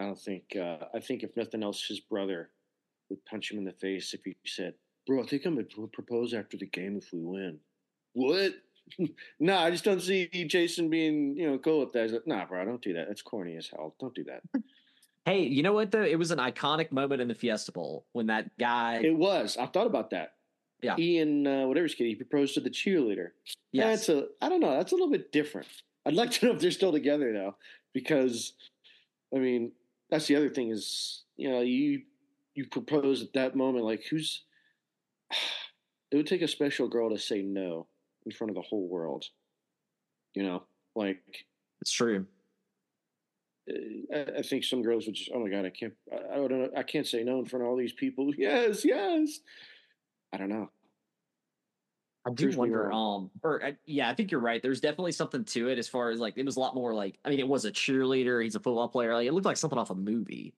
I 0.00 0.04
don't 0.04 0.18
think. 0.18 0.56
Uh, 0.56 0.86
I 0.92 0.98
think 0.98 1.22
if 1.22 1.36
nothing 1.36 1.62
else, 1.62 1.84
his 1.86 2.00
brother 2.00 2.50
would 3.10 3.24
punch 3.26 3.52
him 3.52 3.58
in 3.58 3.64
the 3.64 3.72
face 3.72 4.12
if 4.12 4.24
he 4.24 4.34
said, 4.44 4.74
"Bro, 5.06 5.22
I 5.22 5.26
think 5.26 5.44
I'm 5.44 5.54
gonna 5.54 5.86
propose 5.92 6.34
after 6.34 6.56
the 6.56 6.66
game 6.66 6.96
if 6.96 7.12
we 7.12 7.20
win." 7.20 7.60
What? 8.14 8.54
no, 9.40 9.56
I 9.56 9.70
just 9.70 9.84
don't 9.84 10.00
see 10.00 10.28
Jason 10.46 10.88
being, 10.88 11.36
you 11.36 11.50
know, 11.50 11.58
cool 11.58 11.80
with 11.80 11.92
that. 11.92 12.10
Like, 12.10 12.26
nah, 12.26 12.44
bro, 12.46 12.64
don't 12.64 12.82
do 12.82 12.94
that. 12.94 13.08
That's 13.08 13.22
corny 13.22 13.56
as 13.56 13.68
hell. 13.68 13.94
Don't 14.00 14.14
do 14.14 14.24
that. 14.24 14.42
hey, 15.24 15.42
you 15.42 15.62
know 15.62 15.72
what 15.72 15.90
though? 15.90 16.02
It 16.02 16.18
was 16.18 16.30
an 16.30 16.38
iconic 16.38 16.92
moment 16.92 17.20
in 17.20 17.28
the 17.28 17.34
Fiesta 17.34 17.72
Bowl 17.72 18.06
when 18.12 18.26
that 18.26 18.56
guy. 18.58 19.00
It 19.02 19.16
was. 19.16 19.56
I 19.56 19.66
thought 19.66 19.86
about 19.86 20.10
that. 20.10 20.34
Yeah. 20.82 20.96
Ian, 20.98 21.46
uh, 21.46 21.66
whatever 21.66 21.84
his 21.84 21.94
kid, 21.94 22.06
he 22.06 22.14
proposed 22.14 22.54
to 22.54 22.60
the 22.60 22.70
cheerleader. 22.70 23.28
Yeah. 23.72 23.88
That's 23.88 24.08
a. 24.08 24.26
I 24.42 24.48
don't 24.48 24.60
know. 24.60 24.76
That's 24.76 24.92
a 24.92 24.96
little 24.96 25.10
bit 25.10 25.32
different. 25.32 25.68
I'd 26.06 26.14
like 26.14 26.30
to 26.32 26.46
know 26.46 26.52
if 26.52 26.60
they're 26.60 26.70
still 26.70 26.92
together 26.92 27.32
though, 27.32 27.56
because, 27.94 28.52
I 29.34 29.38
mean, 29.38 29.72
that's 30.10 30.26
the 30.26 30.36
other 30.36 30.50
thing 30.50 30.70
is, 30.70 31.22
you 31.36 31.48
know, 31.48 31.62
you 31.62 32.02
you 32.54 32.66
propose 32.66 33.22
at 33.22 33.32
that 33.32 33.56
moment. 33.56 33.84
Like, 33.84 34.04
who's? 34.08 34.42
It 36.10 36.18
would 36.18 36.26
take 36.28 36.42
a 36.42 36.46
special 36.48 36.86
girl 36.86 37.10
to 37.10 37.18
say 37.18 37.42
no 37.42 37.88
in 38.26 38.32
front 38.32 38.50
of 38.50 38.54
the 38.54 38.62
whole 38.62 38.88
world. 38.88 39.24
You 40.34 40.42
know, 40.42 40.62
like 40.94 41.22
it's 41.80 41.92
true. 41.92 42.26
I, 43.68 44.26
I 44.38 44.42
think 44.42 44.64
some 44.64 44.82
girls 44.82 45.06
would 45.06 45.14
just, 45.14 45.30
oh 45.34 45.40
my 45.40 45.48
god, 45.48 45.64
I 45.64 45.70
can't, 45.70 45.94
I, 46.12 46.34
I 46.34 46.36
don't 46.36 46.50
know, 46.50 46.70
I 46.76 46.82
can't 46.82 47.06
say 47.06 47.22
no 47.22 47.38
in 47.38 47.46
front 47.46 47.62
of 47.62 47.70
all 47.70 47.76
these 47.76 47.92
people. 47.92 48.30
Yes, 48.38 48.84
yes. 48.84 49.40
I 50.32 50.36
don't 50.36 50.48
know. 50.48 50.70
I 52.26 52.30
do 52.32 52.50
wonder, 52.56 52.90
um, 52.90 53.30
or 53.42 53.62
uh, 53.62 53.72
yeah, 53.84 54.08
I 54.08 54.14
think 54.14 54.30
you're 54.30 54.40
right. 54.40 54.62
There's 54.62 54.80
definitely 54.80 55.12
something 55.12 55.44
to 55.44 55.68
it 55.68 55.78
as 55.78 55.88
far 55.88 56.10
as 56.10 56.18
like 56.20 56.34
it 56.36 56.46
was 56.46 56.56
a 56.56 56.60
lot 56.60 56.74
more 56.74 56.94
like 56.94 57.18
I 57.24 57.28
mean, 57.28 57.38
it 57.38 57.46
was 57.46 57.66
a 57.66 57.70
cheerleader. 57.70 58.42
He's 58.42 58.54
a 58.54 58.60
football 58.60 58.88
player. 58.88 59.14
Like 59.14 59.26
it 59.26 59.32
looked 59.34 59.44
like 59.44 59.58
something 59.58 59.78
off 59.78 59.90
a 59.90 59.94
movie. 59.94 60.54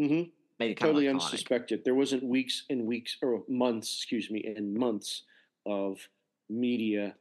Mm-hmm. 0.00 0.30
Made 0.58 0.70
it 0.72 0.78
totally 0.78 1.08
unsuspected. 1.08 1.82
There 1.84 1.94
wasn't 1.94 2.24
weeks 2.24 2.64
and 2.70 2.86
weeks 2.86 3.18
or 3.22 3.44
months, 3.48 3.94
excuse 3.96 4.30
me, 4.30 4.52
and 4.56 4.74
months 4.74 5.22
of 5.64 6.00
media 6.48 7.14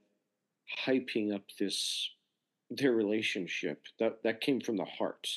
hyping 0.85 1.33
up 1.33 1.43
this 1.59 2.09
their 2.69 2.91
relationship. 2.93 3.83
That 3.99 4.23
that 4.23 4.41
came 4.41 4.61
from 4.61 4.77
the 4.77 4.85
heart. 4.85 5.27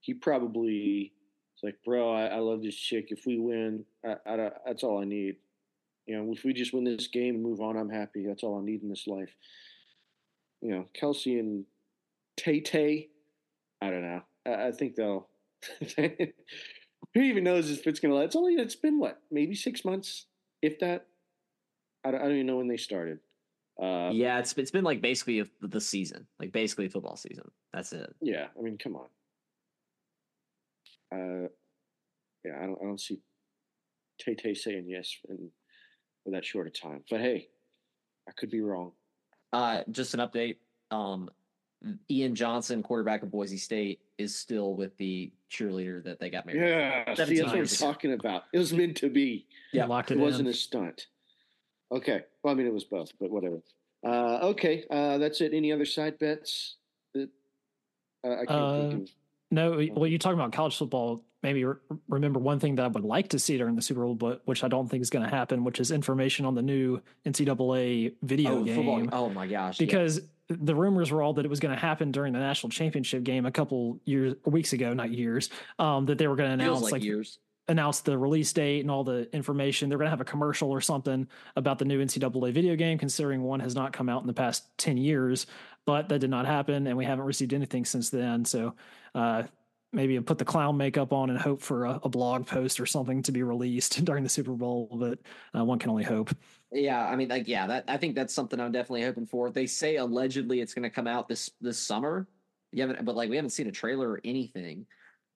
He 0.00 0.14
probably 0.14 1.12
it's 1.54 1.62
like, 1.62 1.84
bro, 1.84 2.12
I, 2.12 2.26
I 2.26 2.38
love 2.38 2.62
this 2.62 2.74
chick. 2.74 3.08
If 3.10 3.26
we 3.26 3.38
win, 3.38 3.84
I, 4.04 4.16
I, 4.26 4.50
that's 4.66 4.82
all 4.82 5.00
I 5.00 5.04
need. 5.04 5.36
You 6.06 6.16
know, 6.16 6.32
if 6.32 6.44
we 6.44 6.52
just 6.52 6.74
win 6.74 6.84
this 6.84 7.06
game 7.06 7.36
and 7.36 7.44
move 7.44 7.60
on, 7.60 7.76
I'm 7.76 7.90
happy. 7.90 8.26
That's 8.26 8.42
all 8.42 8.58
I 8.58 8.64
need 8.64 8.82
in 8.82 8.88
this 8.88 9.06
life. 9.06 9.30
You 10.60 10.70
know, 10.70 10.86
Kelce 11.00 11.38
and 11.38 11.64
Tay 12.36 12.60
Tay, 12.60 13.08
I 13.80 13.90
don't 13.90 14.02
know. 14.02 14.22
I, 14.46 14.68
I 14.68 14.72
think 14.72 14.96
they'll. 14.96 15.28
Who 15.96 17.20
even 17.20 17.44
knows 17.44 17.70
if 17.70 17.86
it's 17.86 18.00
gonna? 18.00 18.16
It's 18.16 18.36
only 18.36 18.54
it's 18.54 18.74
been 18.74 18.98
what 18.98 19.20
maybe 19.30 19.54
six 19.54 19.84
months, 19.84 20.26
if 20.60 20.78
that. 20.80 21.06
I 22.04 22.10
don't, 22.10 22.20
I 22.20 22.24
don't 22.24 22.34
even 22.34 22.46
know 22.46 22.56
when 22.56 22.68
they 22.68 22.76
started. 22.76 23.18
Uh, 23.80 24.10
yeah, 24.12 24.38
it's 24.38 24.52
it's 24.54 24.70
been 24.70 24.84
like 24.84 25.00
basically 25.00 25.48
the 25.60 25.80
season, 25.80 26.26
like 26.38 26.52
basically 26.52 26.88
football 26.88 27.16
season. 27.16 27.50
That's 27.72 27.92
it. 27.92 28.14
Yeah, 28.20 28.46
I 28.58 28.62
mean, 28.62 28.76
come 28.76 28.96
on. 28.96 29.06
Uh, 31.12 31.48
yeah, 32.44 32.58
I 32.60 32.66
don't 32.66 32.78
I 32.80 32.84
don't 32.84 33.00
see 33.00 33.18
Tay 34.20 34.34
Tay 34.34 34.54
saying 34.54 34.84
yes 34.88 35.16
in 35.28 35.50
for 36.24 36.30
that 36.32 36.44
short 36.44 36.66
a 36.66 36.70
time. 36.70 37.02
But 37.10 37.20
hey, 37.20 37.48
I 38.28 38.32
could 38.32 38.50
be 38.50 38.60
wrong. 38.60 38.92
Uh, 39.52 39.82
just 39.90 40.14
an 40.14 40.20
update. 40.20 40.56
Um, 40.90 41.30
Ian 42.10 42.34
Johnson, 42.34 42.82
quarterback 42.82 43.22
of 43.22 43.30
Boise 43.30 43.56
State, 43.56 44.00
is 44.18 44.36
still 44.38 44.74
with 44.74 44.96
the 44.98 45.32
cheerleader 45.50 46.04
that 46.04 46.20
they 46.20 46.30
got 46.30 46.46
married. 46.46 46.62
Yeah, 46.62 47.14
see, 47.14 47.38
that's 47.38 47.50
what 47.50 47.58
I'm 47.58 47.66
talking 47.66 48.12
about. 48.12 48.44
It 48.52 48.58
was 48.58 48.72
meant 48.72 48.96
to 48.98 49.08
be. 49.10 49.46
Yeah, 49.72 49.86
locked 49.86 50.10
it. 50.10 50.18
It 50.18 50.20
wasn't 50.20 50.48
a 50.48 50.54
stunt. 50.54 51.06
Okay, 51.92 52.22
well, 52.42 52.54
I 52.54 52.56
mean, 52.56 52.66
it 52.66 52.72
was 52.72 52.84
both, 52.84 53.12
but 53.20 53.30
whatever. 53.30 53.60
Uh, 54.04 54.38
okay, 54.48 54.84
uh, 54.90 55.18
that's 55.18 55.40
it. 55.40 55.52
Any 55.52 55.72
other 55.72 55.84
side 55.84 56.18
bets 56.18 56.76
that 57.14 57.28
uh, 58.24 58.30
I 58.30 58.46
can't 58.46 58.90
think 58.90 59.02
of? 59.04 59.14
No, 59.50 59.86
well, 59.92 60.06
you 60.06 60.18
talking 60.18 60.38
about 60.38 60.52
college 60.52 60.76
football. 60.76 61.22
Maybe 61.42 61.64
re- 61.64 61.76
remember 62.08 62.40
one 62.40 62.58
thing 62.58 62.76
that 62.76 62.84
I 62.84 62.88
would 62.88 63.04
like 63.04 63.28
to 63.30 63.38
see 63.38 63.58
during 63.58 63.76
the 63.76 63.82
Super 63.82 64.00
Bowl, 64.00 64.14
but 64.14 64.40
which 64.46 64.64
I 64.64 64.68
don't 64.68 64.88
think 64.88 65.02
is 65.02 65.10
going 65.10 65.24
to 65.24 65.30
happen, 65.30 65.62
which 65.64 65.78
is 65.78 65.90
information 65.90 66.46
on 66.46 66.54
the 66.54 66.62
new 66.62 67.00
NCAA 67.26 68.14
video 68.22 68.58
oh, 68.58 68.64
game. 68.64 68.76
Football. 68.76 69.08
Oh 69.12 69.28
my 69.28 69.46
gosh! 69.46 69.76
Because 69.76 70.20
yeah. 70.48 70.56
the 70.58 70.74
rumors 70.74 71.10
were 71.10 71.20
all 71.20 71.34
that 71.34 71.44
it 71.44 71.48
was 71.48 71.60
going 71.60 71.74
to 71.74 71.80
happen 71.80 72.12
during 72.12 72.32
the 72.32 72.38
national 72.38 72.70
championship 72.70 73.24
game 73.24 73.44
a 73.44 73.52
couple 73.52 74.00
years, 74.06 74.34
weeks 74.46 74.72
ago, 74.72 74.94
not 74.94 75.10
years. 75.10 75.50
Um, 75.78 76.06
that 76.06 76.16
they 76.16 76.26
were 76.26 76.36
going 76.36 76.48
to 76.48 76.54
announce 76.54 76.80
like, 76.80 76.92
like 76.92 77.04
years. 77.04 77.38
Announce 77.68 78.00
the 78.00 78.16
release 78.18 78.52
date 78.52 78.80
and 78.80 78.90
all 78.90 79.04
the 79.04 79.32
information. 79.34 79.88
They're 79.88 79.98
going 79.98 80.06
to 80.06 80.10
have 80.10 80.20
a 80.20 80.24
commercial 80.24 80.70
or 80.70 80.80
something 80.80 81.28
about 81.56 81.78
the 81.78 81.84
new 81.84 82.04
NCAA 82.04 82.52
video 82.52 82.76
game, 82.76 82.98
considering 82.98 83.42
one 83.42 83.60
has 83.60 83.74
not 83.74 83.92
come 83.92 84.08
out 84.08 84.20
in 84.20 84.26
the 84.26 84.32
past 84.32 84.66
10 84.78 84.96
years, 84.96 85.46
but 85.86 86.08
that 86.08 86.18
did 86.18 86.30
not 86.30 86.46
happen. 86.46 86.86
And 86.86 86.96
we 86.96 87.04
haven't 87.04 87.24
received 87.24 87.54
anything 87.54 87.84
since 87.84 88.10
then. 88.10 88.44
So, 88.44 88.74
uh, 89.14 89.44
maybe 89.92 90.18
put 90.20 90.38
the 90.38 90.44
clown 90.44 90.76
makeup 90.76 91.12
on 91.12 91.30
and 91.30 91.38
hope 91.38 91.60
for 91.60 91.84
a, 91.84 92.00
a, 92.04 92.08
blog 92.08 92.46
post 92.46 92.80
or 92.80 92.86
something 92.86 93.22
to 93.22 93.32
be 93.32 93.42
released 93.42 94.02
during 94.06 94.22
the 94.22 94.28
Super 94.28 94.52
Bowl, 94.52 94.88
but 94.92 95.18
uh, 95.54 95.64
one 95.64 95.78
can 95.78 95.90
only 95.90 96.04
hope. 96.04 96.34
Yeah, 96.70 97.06
I 97.06 97.14
mean, 97.16 97.28
like, 97.28 97.46
yeah, 97.46 97.66
that 97.66 97.84
I 97.88 97.98
think 97.98 98.14
that's 98.14 98.32
something 98.32 98.58
I'm 98.58 98.72
definitely 98.72 99.02
hoping 99.02 99.26
for. 99.26 99.50
They 99.50 99.66
say 99.66 99.96
allegedly 99.96 100.60
it's 100.60 100.72
going 100.72 100.84
to 100.84 100.90
come 100.90 101.06
out 101.06 101.28
this 101.28 101.50
this 101.60 101.78
summer. 101.78 102.26
You 102.72 102.82
haven't, 102.82 103.04
but 103.04 103.14
like, 103.14 103.28
we 103.28 103.36
haven't 103.36 103.50
seen 103.50 103.66
a 103.66 103.72
trailer 103.72 104.08
or 104.08 104.20
anything. 104.24 104.86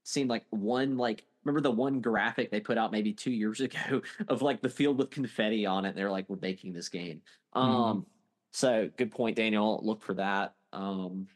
seemed 0.05 0.31
like 0.31 0.45
one 0.49 0.97
like 0.97 1.25
remember 1.47 1.61
the 1.61 1.71
one 1.71 2.01
graphic 2.01 2.51
they 2.51 2.61
put 2.61 2.77
out 2.77 2.91
maybe 2.91 3.13
two 3.13 3.31
years 3.31 3.61
ago 3.61 4.03
of 4.29 4.43
like 4.43 4.61
the 4.61 4.69
field 4.69 4.99
with 4.99 5.11
confetti 5.11 5.65
on 5.65 5.85
it. 5.85 5.95
They're 5.95 6.11
like, 6.11 6.29
we're 6.29 6.39
making 6.43 6.73
this 6.73 6.89
game. 6.89 7.23
Mm. 7.55 7.61
Um, 7.61 8.07
so 8.53 8.91
good 8.97 9.13
point, 9.13 9.37
Daniel. 9.37 9.81
Look 9.83 10.03
for 10.03 10.15
that. 10.15 10.55
Um, 10.73 11.29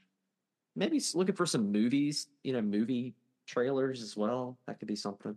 maybe 0.74 1.00
looking 1.14 1.36
for 1.36 1.46
some 1.46 1.70
movies, 1.70 2.26
you 2.42 2.52
know, 2.52 2.62
movie 2.62 3.14
trailers 3.46 4.02
as 4.02 4.16
well. 4.16 4.58
That 4.66 4.78
could 4.78 4.88
be 4.88 4.96
something. 4.96 5.36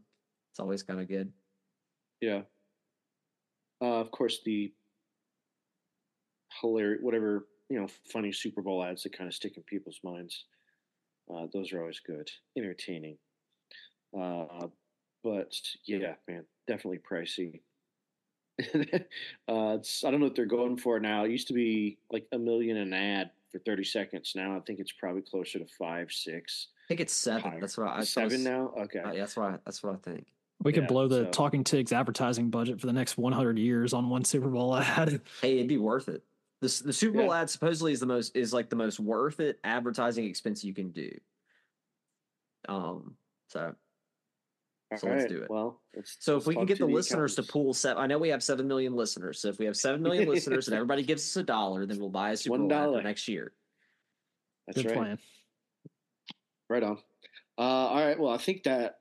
It's 0.51 0.59
always 0.59 0.83
kind 0.83 0.99
of 0.99 1.07
good. 1.07 1.31
Yeah. 2.19 2.41
Uh, 3.81 3.99
of 3.99 4.11
course, 4.11 4.39
the 4.45 4.73
hilarious, 6.61 7.01
whatever 7.01 7.47
you 7.69 7.79
know, 7.79 7.87
funny 8.11 8.31
Super 8.31 8.61
Bowl 8.61 8.83
ads 8.83 9.03
that 9.03 9.17
kind 9.17 9.27
of 9.27 9.33
stick 9.33 9.57
in 9.57 9.63
people's 9.63 9.99
minds. 10.03 10.45
Uh, 11.33 11.47
those 11.53 11.73
are 11.73 11.79
always 11.79 11.99
good, 11.99 12.29
entertaining. 12.57 13.17
Uh, 14.17 14.67
but 15.23 15.59
yeah, 15.85 16.15
man, 16.27 16.45
definitely 16.67 16.99
pricey. 16.99 17.61
uh, 19.47 19.77
I 19.77 20.11
don't 20.11 20.19
know 20.19 20.25
what 20.25 20.35
they're 20.35 20.45
going 20.45 20.77
for 20.77 20.99
now. 20.99 21.23
It 21.23 21.31
used 21.31 21.47
to 21.47 21.53
be 21.53 21.97
like 22.11 22.27
a 22.31 22.37
million 22.37 22.77
an 22.77 22.93
ad 22.93 23.31
for 23.51 23.59
30 23.59 23.83
seconds. 23.83 24.33
Now 24.35 24.55
I 24.55 24.59
think 24.59 24.79
it's 24.79 24.91
probably 24.91 25.21
closer 25.21 25.59
to 25.59 25.65
five, 25.65 26.11
six. 26.11 26.67
I 26.85 26.87
think 26.89 26.99
it's 26.99 27.13
seven. 27.13 27.41
Higher. 27.41 27.59
That's 27.61 27.77
what 27.77 27.87
I 27.87 28.03
seven 28.03 28.31
was, 28.31 28.43
now. 28.43 28.73
Okay, 28.77 28.99
uh, 28.99 29.13
that's 29.13 29.37
what 29.37 29.45
I, 29.45 29.57
that's 29.65 29.81
what 29.81 29.93
I 29.93 29.97
think. 29.97 30.27
We 30.61 30.71
could 30.71 30.83
yeah, 30.83 30.87
blow 30.87 31.07
the 31.07 31.25
so. 31.25 31.31
Talking 31.31 31.63
Tigs 31.63 31.91
advertising 31.91 32.49
budget 32.49 32.79
for 32.79 32.87
the 32.87 32.93
next 32.93 33.17
100 33.17 33.57
years 33.57 33.93
on 33.93 34.09
one 34.09 34.23
Super 34.23 34.49
Bowl 34.49 34.75
ad. 34.75 35.21
hey, 35.41 35.55
it'd 35.55 35.67
be 35.67 35.77
worth 35.77 36.07
it. 36.09 36.23
The 36.61 36.81
the 36.85 36.93
Super 36.93 37.17
Bowl 37.17 37.27
yeah. 37.27 37.41
ad 37.41 37.49
supposedly 37.49 37.91
is 37.91 37.99
the 37.99 38.05
most 38.05 38.35
is 38.35 38.53
like 38.53 38.69
the 38.69 38.75
most 38.75 38.99
worth 38.99 39.39
it 39.39 39.59
advertising 39.63 40.25
expense 40.25 40.63
you 40.63 40.73
can 40.73 40.89
do. 40.89 41.11
Um, 42.69 43.15
so 43.47 43.75
so 44.95 45.07
let's 45.07 45.25
do 45.25 45.43
it. 45.43 45.49
Well, 45.49 45.81
so 46.19 46.37
if 46.37 46.47
we 46.47 46.55
can 46.55 46.65
get 46.65 46.79
the, 46.79 46.85
the 46.85 46.91
listeners 46.91 47.35
to 47.35 47.43
pool 47.43 47.73
seven, 47.73 48.01
I 48.01 48.07
know 48.07 48.17
we 48.17 48.29
have 48.29 48.43
seven 48.43 48.67
million 48.67 48.95
listeners. 48.95 49.39
So 49.39 49.49
if 49.49 49.59
we 49.59 49.65
have 49.65 49.75
seven 49.75 50.01
million 50.03 50.27
listeners 50.27 50.67
and 50.67 50.75
everybody 50.75 51.03
gives 51.03 51.23
us 51.23 51.35
a 51.37 51.43
dollar, 51.43 51.85
then 51.85 51.99
we'll 51.99 52.09
buy 52.09 52.31
a 52.31 52.37
Super 52.37 52.57
Bowl 52.57 53.01
next 53.01 53.27
year. 53.27 53.53
That's 54.67 54.81
Good 54.81 54.87
right. 54.87 54.97
Plan. 54.97 55.19
Right 56.69 56.83
on. 56.83 56.97
Uh, 57.57 57.61
all 57.61 58.05
right. 58.05 58.19
Well, 58.19 58.31
I 58.31 58.37
think 58.37 58.63
that 58.63 58.99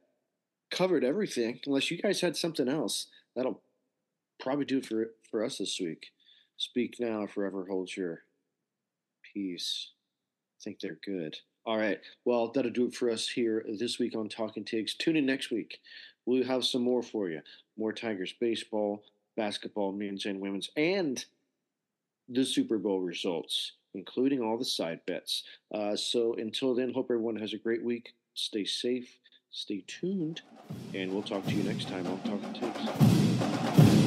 covered 0.70 1.05
everything. 1.05 1.61
Unless 1.66 1.90
you 1.90 1.98
guys 1.98 2.20
had 2.20 2.37
something 2.37 2.68
else, 2.68 3.07
that'll 3.37 3.62
probably 4.40 4.64
do 4.64 4.78
it 4.78 4.87
for 4.87 5.11
for 5.31 5.44
us 5.44 5.59
this 5.59 5.78
week. 5.81 6.07
Speak 6.57 6.96
now, 7.00 7.26
forever 7.26 7.66
hold 7.68 7.96
your 7.96 8.20
peace. 9.35 9.90
I 10.61 10.62
think 10.62 10.81
they're 10.81 10.98
good. 11.05 11.37
All 11.64 11.79
right. 11.79 12.01
Well, 12.25 12.51
that'll 12.51 12.72
do 12.72 12.87
it 12.87 12.94
for 12.94 13.09
us 13.11 13.29
here 13.29 13.64
this 13.79 13.98
week 13.98 14.16
on 14.16 14.29
Talking 14.29 14.64
Tigs. 14.64 14.94
Tune 14.94 15.16
in 15.16 15.27
next 15.27 15.51
week. 15.51 15.79
We'll 16.27 16.44
have 16.44 16.64
some 16.64 16.83
more 16.83 17.03
for 17.03 17.29
you. 17.29 17.40
More 17.79 17.92
Tigers 17.92 18.35
baseball, 18.40 19.05
basketball, 19.37 19.92
men's 19.92 20.27
and 20.27 20.40
women's, 20.40 20.70
and 20.77 21.25
the 22.29 22.44
Super 22.44 22.79
Bowl 22.79 23.01
results, 23.01 23.72
including 23.94 24.40
all 24.40 24.59
the 24.59 24.64
side 24.64 25.01
bets. 25.07 25.44
Uh, 25.72 25.94
so 25.94 26.35
until 26.35 26.75
then, 26.75 26.92
hope 26.92 27.07
everyone 27.07 27.37
has 27.37 27.53
a 27.53 27.59
great 27.59 27.85
week. 27.85 28.12
Stay 28.35 28.64
safe, 28.64 29.18
stay 29.51 29.85
tuned, 29.87 30.42
and 30.94 31.12
we'll 31.12 31.22
talk 31.22 31.44
to 31.46 31.53
you 31.53 31.62
next 31.62 31.88
time 31.88 32.07
on 32.07 32.18
Talking 32.22 32.55
Tigs. 32.55 34.02